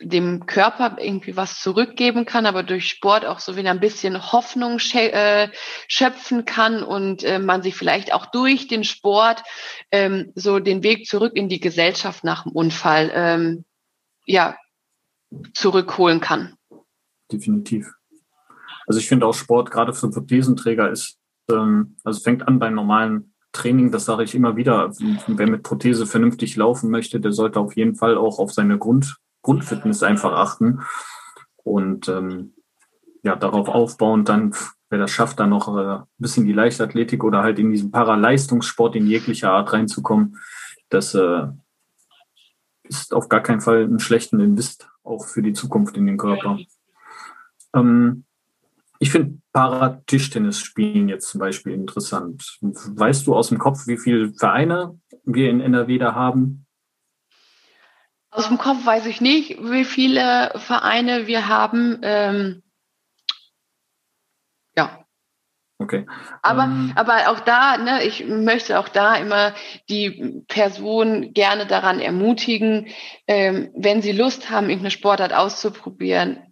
dem 0.00 0.46
Körper 0.46 0.96
irgendwie 1.00 1.36
was 1.36 1.60
zurückgeben 1.60 2.24
kann, 2.24 2.46
aber 2.46 2.62
durch 2.62 2.88
Sport 2.88 3.24
auch 3.24 3.40
so 3.40 3.56
wieder 3.56 3.70
ein 3.70 3.80
bisschen 3.80 4.32
Hoffnung 4.32 4.78
äh, 4.94 5.48
schöpfen 5.88 6.44
kann 6.44 6.82
und 6.82 7.24
äh, 7.24 7.38
man 7.38 7.62
sich 7.62 7.74
vielleicht 7.74 8.12
auch 8.12 8.26
durch 8.26 8.68
den 8.68 8.84
Sport 8.84 9.42
ähm, 9.90 10.32
so 10.34 10.58
den 10.58 10.82
Weg 10.82 11.06
zurück 11.06 11.32
in 11.34 11.48
die 11.48 11.60
Gesellschaft 11.60 12.22
nach 12.24 12.44
dem 12.44 12.52
Unfall 12.52 13.10
ähm, 13.12 13.64
ja 14.24 14.56
zurückholen 15.52 16.20
kann. 16.20 16.54
Definitiv. 17.30 17.97
Also 18.88 19.00
ich 19.00 19.08
finde 19.08 19.26
auch 19.26 19.34
Sport 19.34 19.70
gerade 19.70 19.92
für 19.92 20.10
Prothesenträger 20.10 20.90
ist, 20.90 21.18
ähm, 21.50 21.96
also 22.04 22.20
fängt 22.20 22.48
an 22.48 22.58
beim 22.58 22.74
normalen 22.74 23.34
Training, 23.52 23.92
das 23.92 24.06
sage 24.06 24.24
ich 24.24 24.34
immer 24.34 24.56
wieder. 24.56 24.90
Wer 25.26 25.46
mit 25.46 25.62
Prothese 25.62 26.06
vernünftig 26.06 26.56
laufen 26.56 26.90
möchte, 26.90 27.20
der 27.20 27.32
sollte 27.32 27.60
auf 27.60 27.76
jeden 27.76 27.96
Fall 27.96 28.16
auch 28.16 28.38
auf 28.38 28.52
seine 28.52 28.78
Grund, 28.78 29.18
Grundfitness 29.42 30.02
einfach 30.02 30.32
achten 30.32 30.80
und 31.64 32.08
ähm, 32.08 32.54
ja, 33.22 33.36
darauf 33.36 33.68
aufbauen, 33.68 34.24
dann, 34.24 34.54
wer 34.88 34.98
das 34.98 35.10
schafft, 35.10 35.38
dann 35.38 35.50
noch 35.50 35.68
äh, 35.76 35.98
ein 35.98 36.06
bisschen 36.16 36.46
die 36.46 36.52
Leichtathletik 36.52 37.24
oder 37.24 37.42
halt 37.42 37.58
in 37.58 37.70
diesen 37.70 37.90
Paraleistungssport 37.90 38.96
in 38.96 39.06
jeglicher 39.06 39.52
Art 39.52 39.72
reinzukommen, 39.72 40.38
das 40.88 41.14
äh, 41.14 41.46
ist 42.84 43.12
auf 43.12 43.28
gar 43.28 43.42
keinen 43.42 43.60
Fall 43.60 43.84
ein 43.84 43.98
schlechten 43.98 44.40
Invest 44.40 44.88
auch 45.02 45.26
für 45.26 45.42
die 45.42 45.52
Zukunft 45.52 45.96
in 45.96 46.06
den 46.06 46.16
Körper. 46.16 46.58
Ähm, 47.74 48.24
ich 48.98 49.10
finde 49.10 49.38
Paratischtennis 49.52 50.58
spielen 50.58 51.08
jetzt 51.08 51.28
zum 51.28 51.40
Beispiel 51.40 51.72
interessant. 51.72 52.58
Weißt 52.60 53.26
du 53.26 53.34
aus 53.34 53.48
dem 53.48 53.58
Kopf, 53.58 53.86
wie 53.86 53.98
viele 53.98 54.32
Vereine 54.32 54.98
wir 55.24 55.50
in 55.50 55.60
NRW 55.60 55.98
da 55.98 56.14
haben? 56.14 56.66
Aus 58.30 58.48
dem 58.48 58.58
Kopf 58.58 58.84
weiß 58.84 59.06
ich 59.06 59.20
nicht, 59.20 59.58
wie 59.62 59.84
viele 59.84 60.52
Vereine 60.56 61.26
wir 61.26 61.48
haben. 61.48 61.98
Ähm, 62.02 62.62
ja. 64.76 65.04
Okay. 65.78 66.06
Aber, 66.42 66.64
ähm, 66.64 66.92
aber 66.96 67.30
auch 67.30 67.40
da, 67.40 67.78
ne, 67.78 68.02
ich 68.04 68.26
möchte 68.26 68.78
auch 68.78 68.88
da 68.88 69.14
immer 69.14 69.54
die 69.88 70.44
Person 70.48 71.32
gerne 71.32 71.66
daran 71.66 72.00
ermutigen, 72.00 72.88
ähm, 73.28 73.70
wenn 73.74 74.02
sie 74.02 74.12
Lust 74.12 74.50
haben, 74.50 74.68
irgendeine 74.68 74.90
Sportart 74.90 75.32
auszuprobieren, 75.32 76.47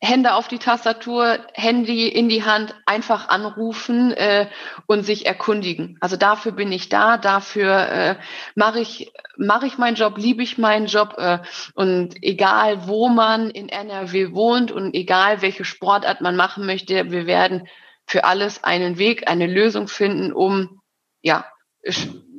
Hände 0.00 0.34
auf 0.34 0.48
die 0.48 0.58
Tastatur, 0.58 1.38
Handy 1.54 2.08
in 2.08 2.28
die 2.28 2.44
Hand, 2.44 2.74
einfach 2.84 3.28
anrufen 3.28 4.12
äh, 4.12 4.48
und 4.86 5.02
sich 5.02 5.24
erkundigen. 5.24 5.96
Also 6.00 6.16
dafür 6.16 6.52
bin 6.52 6.72
ich 6.72 6.90
da, 6.90 7.16
dafür 7.16 7.88
äh, 7.88 8.16
mache 8.54 8.80
ich 8.80 9.12
mache 9.36 9.66
ich 9.66 9.78
meinen 9.78 9.96
Job, 9.96 10.18
liebe 10.18 10.42
ich 10.42 10.58
meinen 10.58 10.86
Job 10.86 11.14
äh, 11.16 11.38
und 11.74 12.22
egal 12.22 12.86
wo 12.86 13.08
man 13.08 13.50
in 13.50 13.68
NRW 13.68 14.32
wohnt 14.32 14.70
und 14.70 14.94
egal 14.94 15.42
welche 15.42 15.64
Sportart 15.64 16.20
man 16.20 16.36
machen 16.36 16.66
möchte, 16.66 17.10
wir 17.10 17.26
werden 17.26 17.66
für 18.06 18.24
alles 18.24 18.62
einen 18.62 18.98
Weg, 18.98 19.28
eine 19.28 19.46
Lösung 19.46 19.88
finden, 19.88 20.32
um 20.32 20.80
ja 21.22 21.46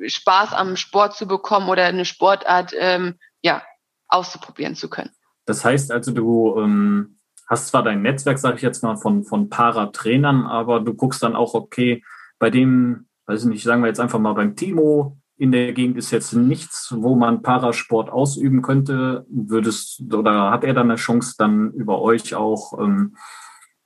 Spaß 0.05 0.53
am 0.53 0.77
Sport 0.77 1.15
zu 1.15 1.27
bekommen 1.27 1.69
oder 1.69 1.85
eine 1.85 2.05
Sportart 2.05 2.73
ähm, 2.77 3.15
ja 3.41 3.63
auszuprobieren 4.07 4.75
zu 4.75 4.87
können. 4.87 5.11
Das 5.45 5.65
heißt 5.65 5.91
also, 5.91 6.11
du 6.11 6.59
ähm 6.59 7.14
hast 7.47 7.67
zwar 7.67 7.83
dein 7.83 8.01
Netzwerk, 8.01 8.39
sage 8.39 8.57
ich 8.57 8.61
jetzt 8.61 8.83
mal, 8.83 8.97
von, 8.97 9.23
von 9.23 9.49
Para-Trainern, 9.49 10.45
aber 10.45 10.79
du 10.79 10.93
guckst 10.93 11.23
dann 11.23 11.35
auch, 11.35 11.53
okay, 11.53 12.03
bei 12.39 12.49
dem, 12.49 13.07
weiß 13.27 13.43
ich 13.43 13.49
nicht, 13.49 13.63
sagen 13.63 13.81
wir 13.81 13.87
jetzt 13.87 13.99
einfach 13.99 14.19
mal 14.19 14.33
beim 14.33 14.55
Timo, 14.55 15.17
in 15.37 15.51
der 15.51 15.73
Gegend 15.73 15.97
ist 15.97 16.11
jetzt 16.11 16.33
nichts, 16.33 16.93
wo 16.97 17.15
man 17.15 17.41
Parasport 17.41 18.09
ausüben 18.09 18.61
könnte. 18.61 19.25
Würdest 19.29 20.01
oder 20.13 20.51
hat 20.51 20.63
er 20.63 20.73
dann 20.73 20.89
eine 20.89 20.95
Chance, 20.95 21.35
dann 21.37 21.71
über 21.71 22.01
euch 22.01 22.35
auch, 22.35 22.79
ähm, 22.79 23.17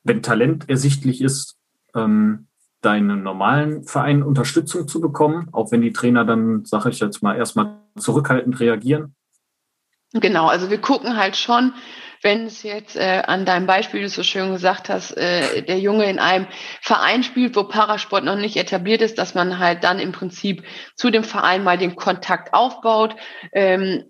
wenn 0.03 0.21
Talent 0.21 0.69
ersichtlich 0.69 1.21
ist, 1.21 1.57
ähm, 1.95 2.47
deinen 2.81 3.23
normalen 3.23 3.83
Verein 3.83 4.23
Unterstützung 4.23 4.87
zu 4.87 5.01
bekommen, 5.01 5.49
auch 5.51 5.71
wenn 5.71 5.81
die 5.81 5.91
Trainer 5.91 6.23
dann, 6.23 6.65
sage 6.65 6.89
ich 6.91 6.99
jetzt 6.99 7.23
mal, 7.23 7.35
erstmal 7.35 7.79
zurückhaltend 7.97 8.59
reagieren? 8.59 9.15
Genau, 10.13 10.47
also 10.47 10.69
wir 10.69 10.79
gucken 10.79 11.17
halt 11.17 11.35
schon, 11.35 11.73
wenn 12.21 12.45
es 12.45 12.63
jetzt 12.63 12.95
äh, 12.95 13.23
an 13.25 13.45
deinem 13.45 13.65
Beispiel, 13.65 14.01
du 14.01 14.09
so 14.09 14.23
schön 14.23 14.51
gesagt 14.51 14.89
hast, 14.89 15.11
äh, 15.11 15.61
der 15.61 15.79
Junge 15.79 16.09
in 16.09 16.19
einem 16.19 16.47
Verein 16.81 17.23
spielt, 17.23 17.55
wo 17.55 17.63
Parasport 17.63 18.23
noch 18.23 18.35
nicht 18.35 18.57
etabliert 18.57 19.01
ist, 19.01 19.17
dass 19.17 19.35
man 19.35 19.59
halt 19.59 19.83
dann 19.83 19.99
im 19.99 20.11
Prinzip 20.11 20.63
zu 20.95 21.09
dem 21.09 21.23
Verein 21.23 21.63
mal 21.63 21.77
den 21.77 21.95
Kontakt 21.95 22.53
aufbaut, 22.53 23.15
ähm, 23.53 24.03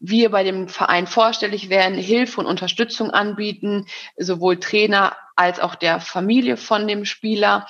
wir 0.00 0.30
bei 0.30 0.42
dem 0.44 0.68
Verein 0.68 1.06
vorstellig 1.06 1.70
werden, 1.70 1.96
Hilfe 1.96 2.40
und 2.40 2.46
Unterstützung 2.46 3.10
anbieten, 3.10 3.86
sowohl 4.16 4.58
Trainer 4.58 5.16
als 5.36 5.60
auch 5.60 5.74
der 5.74 6.00
Familie 6.00 6.56
von 6.56 6.88
dem 6.88 7.04
Spieler 7.04 7.66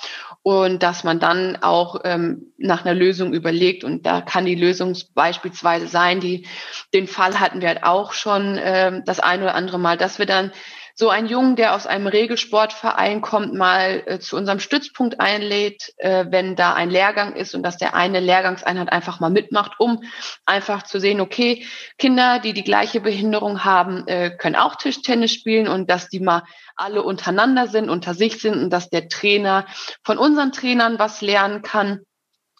und 0.47 0.81
dass 0.81 1.03
man 1.03 1.19
dann 1.19 1.57
auch 1.57 1.99
ähm, 2.05 2.53
nach 2.57 2.85
einer 2.85 2.93
Lösung 2.93 3.33
überlegt. 3.33 3.83
Und 3.83 4.05
da 4.05 4.21
kann 4.21 4.45
die 4.45 4.55
Lösung 4.55 4.95
beispielsweise 5.13 5.89
sein, 5.89 6.21
die 6.21 6.47
den 6.93 7.05
Fall 7.05 7.41
hatten 7.41 7.59
wir 7.59 7.67
halt 7.67 7.83
auch 7.83 8.13
schon 8.13 8.57
ähm, 8.57 9.03
das 9.05 9.19
eine 9.19 9.43
oder 9.43 9.55
andere 9.55 9.77
Mal, 9.77 9.97
dass 9.97 10.19
wir 10.19 10.25
dann 10.25 10.53
so 10.99 11.09
einen 11.09 11.27
Jungen, 11.27 11.55
der 11.55 11.75
aus 11.75 11.85
einem 11.85 12.07
Regelsportverein 12.07 13.21
kommt, 13.21 13.53
mal 13.53 14.01
äh, 14.07 14.17
zu 14.17 14.35
unserem 14.35 14.59
Stützpunkt 14.59 15.19
einlädt, 15.19 15.93
äh, 15.97 16.25
wenn 16.29 16.55
da 16.55 16.73
ein 16.73 16.89
Lehrgang 16.89 17.35
ist 17.35 17.53
und 17.53 17.61
dass 17.61 17.77
der 17.77 17.93
eine 17.93 18.19
Lehrgangseinheit 18.19 18.91
einfach 18.91 19.19
mal 19.19 19.29
mitmacht, 19.29 19.73
um 19.77 20.03
einfach 20.47 20.81
zu 20.81 20.99
sehen, 20.99 21.21
okay, 21.21 21.67
Kinder, 21.99 22.39
die 22.39 22.53
die 22.53 22.63
gleiche 22.63 22.99
Behinderung 22.99 23.63
haben, 23.63 24.07
äh, 24.07 24.31
können 24.31 24.55
auch 24.55 24.75
Tischtennis 24.75 25.33
spielen 25.33 25.67
und 25.67 25.87
dass 25.87 26.09
die 26.09 26.19
mal 26.19 26.41
alle 26.75 27.03
untereinander 27.03 27.67
sind, 27.67 27.91
unter 27.91 28.15
sich 28.15 28.41
sind 28.41 28.55
und 28.55 28.71
dass 28.71 28.89
der 28.89 29.07
Trainer 29.07 29.67
von 30.03 30.17
unseren 30.17 30.51
Trainern 30.51 30.97
was 30.97 31.21
lernen 31.21 31.61
kann. 31.61 31.99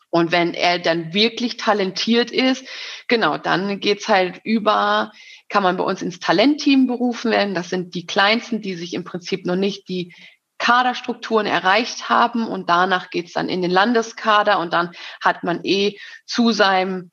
Und 0.10 0.32
wenn 0.32 0.54
er 0.54 0.78
dann 0.78 1.13
wirklich 1.13 1.58
talentiert 1.58 2.30
ist, 2.30 2.65
genau, 3.08 3.39
dann 3.39 3.80
geht's 3.80 4.08
halt 4.08 4.39
über 4.43 5.12
kann 5.49 5.63
man 5.63 5.77
bei 5.77 5.83
uns 5.83 6.01
ins 6.01 6.19
Talentteam 6.19 6.88
berufen 6.88 7.31
werden. 7.31 7.55
Das 7.55 7.69
sind 7.69 7.95
die 7.95 8.05
Kleinsten, 8.05 8.62
die 8.62 8.75
sich 8.75 8.93
im 8.93 9.03
Prinzip 9.03 9.45
noch 9.45 9.55
nicht 9.55 9.88
die 9.88 10.13
Kaderstrukturen 10.57 11.45
erreicht 11.45 12.10
haben 12.10 12.47
und 12.47 12.69
danach 12.69 13.10
geht's 13.10 13.33
dann 13.33 13.49
in 13.49 13.62
den 13.62 13.71
Landeskader 13.71 14.60
und 14.60 14.73
dann 14.73 14.91
hat 15.21 15.43
man 15.43 15.60
eh 15.63 15.97
zu 16.25 16.51
seinem 16.51 17.12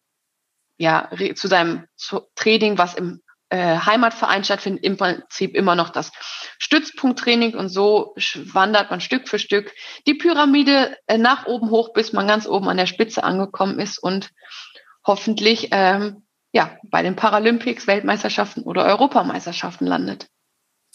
ja 0.79 1.11
zu 1.35 1.47
seinem 1.47 1.87
Training, 2.35 2.79
was 2.79 2.95
im 2.95 3.23
äh, 3.51 3.79
Heimatverein 3.79 4.43
stattfindet, 4.45 4.83
im 4.83 4.97
Prinzip 4.97 5.55
immer 5.55 5.75
noch 5.75 5.91
das 5.91 6.11
Stützpunkttraining 6.59 7.55
und 7.55 7.69
so 7.69 8.15
wandert 8.53 8.91
man 8.91 9.01
Stück 9.01 9.29
für 9.29 9.39
Stück 9.39 9.73
die 10.07 10.15
Pyramide 10.15 10.97
äh, 11.07 11.19
nach 11.19 11.47
oben 11.47 11.71
hoch, 11.71 11.93
bis 11.93 12.13
man 12.13 12.27
ganz 12.27 12.47
oben 12.47 12.69
an 12.69 12.79
der 12.79 12.87
Spitze 12.87 13.23
angekommen 13.23 13.79
ist 13.79 13.99
und 13.99 14.31
hoffentlich 15.07 15.69
ähm, 15.71 16.27
ja, 16.55 16.79
bei 16.85 17.03
den 17.03 17.17
Paralympics, 17.17 17.89
Weltmeisterschaften 17.89 18.63
oder 18.63 18.85
Europameisterschaften 18.85 19.87
landet. 19.87 20.31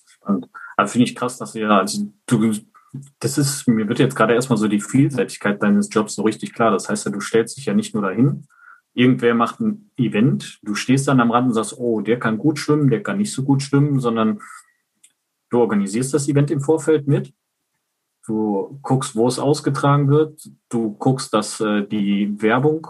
Spannend. 0.06 0.48
Also 0.78 0.94
finde 0.94 1.10
ich 1.10 1.16
krass, 1.16 1.38
dass 1.38 1.54
ihr, 1.54 1.70
also 1.70 2.08
du, 2.28 2.54
das 3.20 3.38
ist, 3.38 3.68
mir 3.68 3.90
wird 3.90 4.00
jetzt 4.00 4.16
gerade 4.16 4.34
erstmal 4.34 4.58
so 4.58 4.70
die 4.70 4.80
Vielseitigkeit 4.80 5.62
deines 5.62 5.90
Jobs 5.92 6.16
so 6.16 6.22
richtig 6.22 6.54
klar. 6.54 6.72
Das 6.72 6.88
heißt 6.88 7.06
ja, 7.06 7.12
du 7.12 7.20
stellst 7.20 7.58
dich 7.58 7.66
ja 7.66 7.74
nicht 7.74 7.94
nur 7.94 8.04
dahin, 8.04 8.48
irgendwer 8.94 9.36
macht 9.36 9.60
ein 9.60 9.92
Event, 9.98 10.60
du 10.64 10.76
stehst 10.76 11.10
dann 11.10 11.20
am 11.20 11.32
Rand 11.32 11.50
und 11.50 11.54
sagst, 11.54 11.78
oh, 11.78 12.00
der 12.00 12.20
kann 12.20 12.38
gut 12.38 12.58
schwimmen, 12.58 12.90
der 12.90 13.04
kann 13.04 13.18
nicht 13.18 13.34
so 13.34 13.44
gut 13.44 13.62
schwimmen, 13.62 14.00
sondern 14.00 14.40
du 15.50 15.60
organisierst 15.60 16.14
das 16.14 16.30
Event 16.30 16.52
im 16.52 16.62
Vorfeld 16.62 17.06
mit. 17.06 17.34
Du 18.26 18.80
guckst, 18.82 19.14
wo 19.14 19.28
es 19.28 19.40
ausgetragen 19.40 20.10
wird. 20.10 20.42
Du 20.70 20.94
guckst, 20.94 21.34
dass 21.34 21.60
äh, 21.60 21.86
die 21.86 22.42
Werbung, 22.42 22.88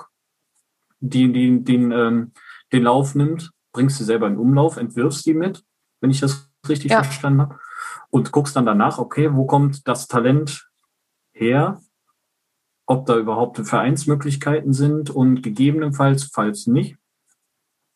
die, 1.00 1.32
die, 1.32 1.64
den, 1.64 1.92
ähm, 1.92 2.32
den 2.72 2.84
Lauf 2.84 3.16
nimmt, 3.16 3.52
bringst 3.74 3.98
sie 3.98 4.04
selber 4.04 4.28
in 4.28 4.38
Umlauf, 4.38 4.78
entwirfst 4.78 5.26
die 5.26 5.34
mit, 5.34 5.64
wenn 6.02 6.12
ich 6.12 6.20
das 6.20 6.50
richtig 6.68 6.92
ja. 6.92 7.04
verstanden 7.04 7.42
habe, 7.42 7.60
und 8.10 8.32
guckst 8.32 8.56
dann 8.56 8.66
danach, 8.66 8.98
okay, 8.98 9.34
wo 9.34 9.46
kommt 9.46 9.88
das 9.88 10.08
Talent 10.08 10.70
her, 11.32 11.82
ob 12.86 13.06
da 13.06 13.18
überhaupt 13.18 13.58
Vereinsmöglichkeiten 13.58 14.74
sind 14.74 15.10
und 15.10 15.44
gegebenenfalls, 15.44 16.30
falls 16.34 16.68
nicht, 16.68 16.98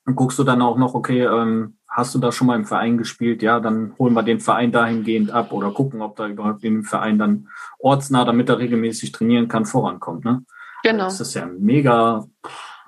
dann 0.06 0.16
guckst 0.16 0.38
du 0.38 0.44
dann 0.44 0.62
auch 0.62 0.78
noch, 0.78 0.94
okay, 0.94 1.24
ähm, 1.24 1.78
hast 1.88 2.14
du 2.14 2.20
da 2.20 2.32
schon 2.32 2.48
mal 2.48 2.58
im 2.58 2.66
Verein 2.66 2.98
gespielt? 2.98 3.42
Ja, 3.42 3.60
dann 3.60 3.96
holen 3.98 4.14
wir 4.14 4.24
den 4.24 4.40
Verein 4.40 4.72
dahingehend 4.72 5.32
ab 5.32 5.52
oder 5.54 5.72
gucken, 5.72 6.02
ob 6.02 6.16
da 6.16 6.28
überhaupt 6.28 6.64
in 6.64 6.76
dem 6.76 6.84
Verein 6.84 7.18
dann 7.18 7.50
ortsnah, 7.80 8.26
damit 8.26 8.50
er 8.50 8.60
regelmäßig 8.60 9.12
trainieren 9.12 9.48
kann, 9.48 9.66
vorankommt. 9.66 10.26
Ne? 10.26 10.44
Genau. 10.84 11.06
Das 11.06 11.22
ist 11.22 11.34
ja 11.36 11.46
mega 11.46 12.26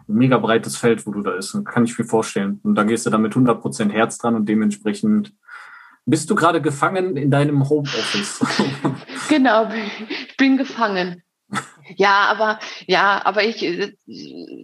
mega 0.07 0.37
breites 0.37 0.77
Feld, 0.77 1.05
wo 1.05 1.11
du 1.11 1.21
da 1.21 1.31
bist. 1.31 1.57
Kann 1.65 1.85
ich 1.85 1.97
mir 1.97 2.05
vorstellen. 2.05 2.59
Und 2.63 2.75
da 2.75 2.83
gehst 2.83 3.05
du 3.05 3.09
dann 3.09 3.21
mit 3.21 3.33
100 3.33 3.61
Prozent 3.61 3.93
Herz 3.93 4.17
dran 4.17 4.35
und 4.35 4.47
dementsprechend 4.47 5.33
bist 6.05 6.29
du 6.29 6.35
gerade 6.35 6.61
gefangen 6.61 7.17
in 7.17 7.31
deinem 7.31 7.67
Homeoffice. 7.67 8.45
genau, 9.29 9.69
ich 9.71 10.37
bin 10.37 10.57
gefangen. 10.57 11.23
Ja, 11.95 12.27
aber 12.29 12.59
ja, 12.87 13.21
aber 13.25 13.43
ich 13.43 13.59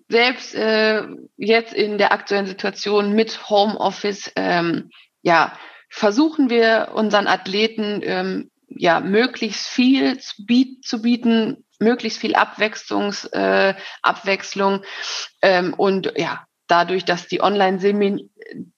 selbst 0.10 0.56
äh, 0.56 1.04
jetzt 1.38 1.74
in 1.74 1.98
der 1.98 2.12
aktuellen 2.12 2.48
Situation 2.48 3.14
mit 3.14 3.50
Homeoffice, 3.50 4.32
ähm, 4.36 4.90
ja, 5.22 5.54
versuchen 5.90 6.50
wir 6.50 6.92
unseren 6.96 7.28
Athleten 7.28 8.02
ähm, 8.04 8.52
ja 8.68 9.00
möglichst 9.00 9.68
viel 9.68 10.20
zu, 10.20 10.44
zu 10.82 11.02
bieten, 11.02 11.64
möglichst 11.82 12.20
viel 12.20 12.36
Abwechslungs, 12.36 13.26
äh, 13.26 13.74
Abwechslung 14.02 14.84
ähm, 15.42 15.74
und 15.74 16.14
ja, 16.16 16.46
dadurch, 16.68 17.04
dass 17.04 17.28
die 17.28 17.42
Online 17.42 17.80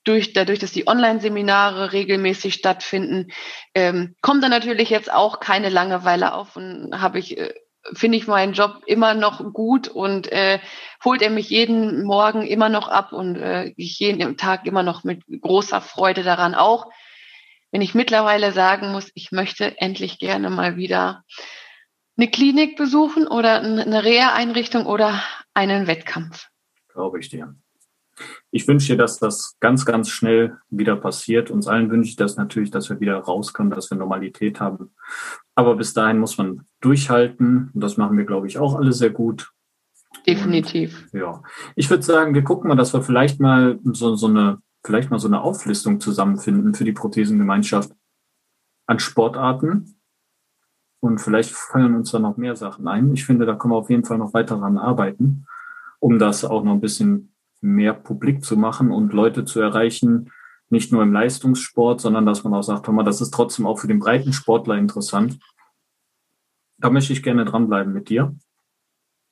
durch 0.04 0.32
dadurch, 0.32 0.58
dass 0.58 0.72
die 0.72 0.86
Online-Seminare 0.88 1.92
regelmäßig 1.92 2.54
stattfinden, 2.54 3.30
ähm, 3.74 4.16
kommt 4.20 4.42
da 4.42 4.48
natürlich 4.48 4.90
jetzt 4.90 5.12
auch 5.12 5.40
keine 5.40 5.68
Langeweile 5.68 6.34
auf 6.34 6.56
und 6.56 7.00
habe 7.00 7.18
ich 7.18 7.38
äh, 7.38 7.54
finde 7.92 8.16
ich 8.16 8.26
meinen 8.26 8.54
Job 8.54 8.82
immer 8.86 9.14
noch 9.14 9.52
gut 9.52 9.88
und 9.88 10.32
äh, 10.32 10.58
holt 11.04 11.20
er 11.20 11.30
mich 11.30 11.50
jeden 11.50 12.04
Morgen 12.04 12.46
immer 12.46 12.70
noch 12.70 12.88
ab 12.88 13.12
und 13.12 13.36
äh, 13.36 13.72
ich 13.76 13.98
jeden 13.98 14.36
Tag 14.38 14.66
immer 14.66 14.82
noch 14.82 15.04
mit 15.04 15.22
großer 15.26 15.82
Freude 15.82 16.22
daran 16.22 16.54
auch, 16.54 16.86
wenn 17.70 17.82
ich 17.82 17.94
mittlerweile 17.94 18.52
sagen 18.52 18.92
muss, 18.92 19.10
ich 19.14 19.32
möchte 19.32 19.78
endlich 19.80 20.18
gerne 20.18 20.48
mal 20.48 20.76
wieder 20.76 21.24
eine 22.16 22.30
Klinik 22.30 22.76
besuchen 22.76 23.26
oder 23.26 23.60
eine 23.60 24.04
Reha-Einrichtung 24.04 24.86
oder 24.86 25.22
einen 25.52 25.86
Wettkampf. 25.86 26.48
Glaube 26.88 27.18
ich 27.18 27.28
dir. 27.28 27.54
Ich 28.50 28.68
wünsche 28.68 28.92
dir, 28.92 28.98
dass 28.98 29.18
das 29.18 29.56
ganz, 29.58 29.84
ganz 29.84 30.08
schnell 30.08 30.58
wieder 30.70 30.94
passiert. 30.96 31.50
Uns 31.50 31.66
allen 31.66 31.90
wünsche 31.90 32.10
ich 32.10 32.16
das 32.16 32.36
natürlich, 32.36 32.70
dass 32.70 32.88
wir 32.88 33.00
wieder 33.00 33.18
rauskommen, 33.18 33.72
dass 33.72 33.90
wir 33.90 33.98
Normalität 33.98 34.60
haben. 34.60 34.94
Aber 35.56 35.74
bis 35.76 35.94
dahin 35.94 36.20
muss 36.20 36.38
man 36.38 36.66
durchhalten. 36.80 37.70
Und 37.74 37.80
das 37.80 37.96
machen 37.96 38.16
wir, 38.16 38.24
glaube 38.24 38.46
ich, 38.46 38.58
auch 38.58 38.76
alle 38.76 38.92
sehr 38.92 39.10
gut. 39.10 39.50
Definitiv. 40.26 41.08
Und, 41.12 41.20
ja. 41.20 41.42
Ich 41.74 41.90
würde 41.90 42.04
sagen, 42.04 42.34
wir 42.34 42.44
gucken 42.44 42.68
mal, 42.68 42.76
dass 42.76 42.92
wir 42.92 43.02
vielleicht 43.02 43.40
mal 43.40 43.80
so, 43.82 44.14
so 44.14 44.28
eine, 44.28 44.58
vielleicht 44.84 45.10
mal 45.10 45.18
so 45.18 45.28
eine 45.28 45.42
Auflistung 45.42 45.98
zusammenfinden 45.98 46.74
für 46.74 46.84
die 46.84 46.92
Prothesengemeinschaft 46.92 47.92
an 48.86 49.00
Sportarten, 49.00 49.93
und 51.04 51.18
vielleicht 51.18 51.50
fallen 51.50 51.94
uns 51.94 52.12
da 52.12 52.18
noch 52.18 52.38
mehr 52.38 52.56
Sachen 52.56 52.88
ein. 52.88 53.12
Ich 53.12 53.26
finde, 53.26 53.44
da 53.44 53.54
können 53.54 53.74
wir 53.74 53.78
auf 53.78 53.90
jeden 53.90 54.06
Fall 54.06 54.16
noch 54.16 54.32
weiter 54.32 54.56
daran 54.56 54.78
arbeiten, 54.78 55.46
um 56.00 56.18
das 56.18 56.46
auch 56.46 56.64
noch 56.64 56.72
ein 56.72 56.80
bisschen 56.80 57.34
mehr 57.60 57.92
publik 57.92 58.42
zu 58.42 58.56
machen 58.56 58.90
und 58.90 59.12
Leute 59.12 59.44
zu 59.44 59.60
erreichen, 59.60 60.32
nicht 60.70 60.92
nur 60.92 61.02
im 61.02 61.12
Leistungssport, 61.12 62.00
sondern 62.00 62.24
dass 62.24 62.42
man 62.42 62.54
auch 62.54 62.62
sagt, 62.62 62.88
mal, 62.88 63.04
das 63.04 63.20
ist 63.20 63.34
trotzdem 63.34 63.66
auch 63.66 63.78
für 63.78 63.86
den 63.86 63.98
breiten 63.98 64.32
Sportler 64.32 64.78
interessant. 64.78 65.38
Da 66.78 66.88
möchte 66.88 67.12
ich 67.12 67.22
gerne 67.22 67.44
dranbleiben 67.44 67.92
mit 67.92 68.08
dir. 68.08 68.34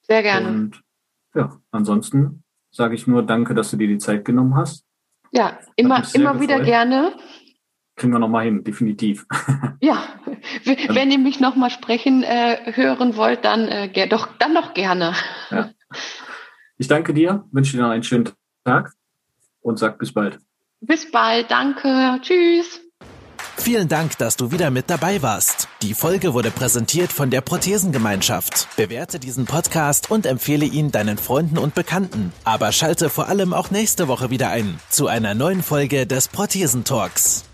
Sehr 0.03 0.23
gerne. 0.23 0.49
Und 0.49 0.83
ja, 1.35 1.59
ansonsten 1.71 2.45
sage 2.71 2.95
ich 2.95 3.07
nur 3.07 3.23
danke, 3.23 3.55
dass 3.55 3.71
du 3.71 3.79
dir 3.79 3.89
die 3.89 3.99
Zeit 3.99 4.27
genommen 4.27 4.57
hast. 4.57 4.85
Ja, 5.31 5.59
immer, 5.77 6.03
immer 6.13 6.39
wieder 6.39 6.61
gerne 6.61 7.15
kriegen 7.97 8.13
wir 8.13 8.19
nochmal 8.19 8.45
hin, 8.45 8.65
definitiv. 8.65 9.27
Ja, 9.81 10.01
wenn 10.89 11.11
ihr 11.11 11.19
mich 11.19 11.41
nochmal 11.41 11.71
sprechen 11.71 12.23
äh, 12.23 12.73
hören 12.77 13.17
wollt, 13.17 13.45
dann, 13.45 13.67
äh, 13.67 14.07
doch, 14.07 14.29
dann 14.39 14.55
doch 14.55 14.75
gerne. 14.75 15.13
Ja. 15.51 15.71
Ich 16.79 16.87
danke 16.87 17.13
dir, 17.13 17.45
wünsche 17.51 17.77
dir 17.77 17.83
noch 17.83 17.91
einen 17.91 18.05
schönen 18.05 18.29
Tag 18.65 18.93
und 19.61 19.81
sag 19.81 19.99
bis 19.99 20.13
bald. 20.13 20.39
Bis 20.81 21.11
bald, 21.11 21.51
danke, 21.51 22.21
tschüss. 22.23 22.81
Vielen 23.57 23.89
Dank, 23.89 24.19
dass 24.19 24.37
du 24.37 24.51
wieder 24.51 24.71
mit 24.71 24.89
dabei 24.89 25.23
warst. 25.23 25.69
Die 25.83 25.95
Folge 25.95 26.35
wurde 26.35 26.51
präsentiert 26.51 27.13
von 27.13 27.31
der 27.31 27.41
Prothesengemeinschaft. 27.41 28.69
Bewerte 28.77 29.19
diesen 29.19 29.47
Podcast 29.47 30.11
und 30.11 30.27
empfehle 30.27 30.65
ihn 30.65 30.91
deinen 30.91 31.19
Freunden 31.19 31.59
und 31.59 31.75
Bekannten. 31.75 32.33
Aber 32.45 32.73
schalte 32.73 33.11
vor 33.11 33.29
allem 33.29 33.53
auch 33.53 33.71
nächste 33.71 34.09
Woche 34.09 34.31
wieder 34.31 34.51
ein 34.51 34.79
zu 34.89 35.07
einer 35.07 35.35
neuen 35.35 35.63
Folge 35.63 36.07
des 36.07 36.29
Prothesentalks. 36.29 37.45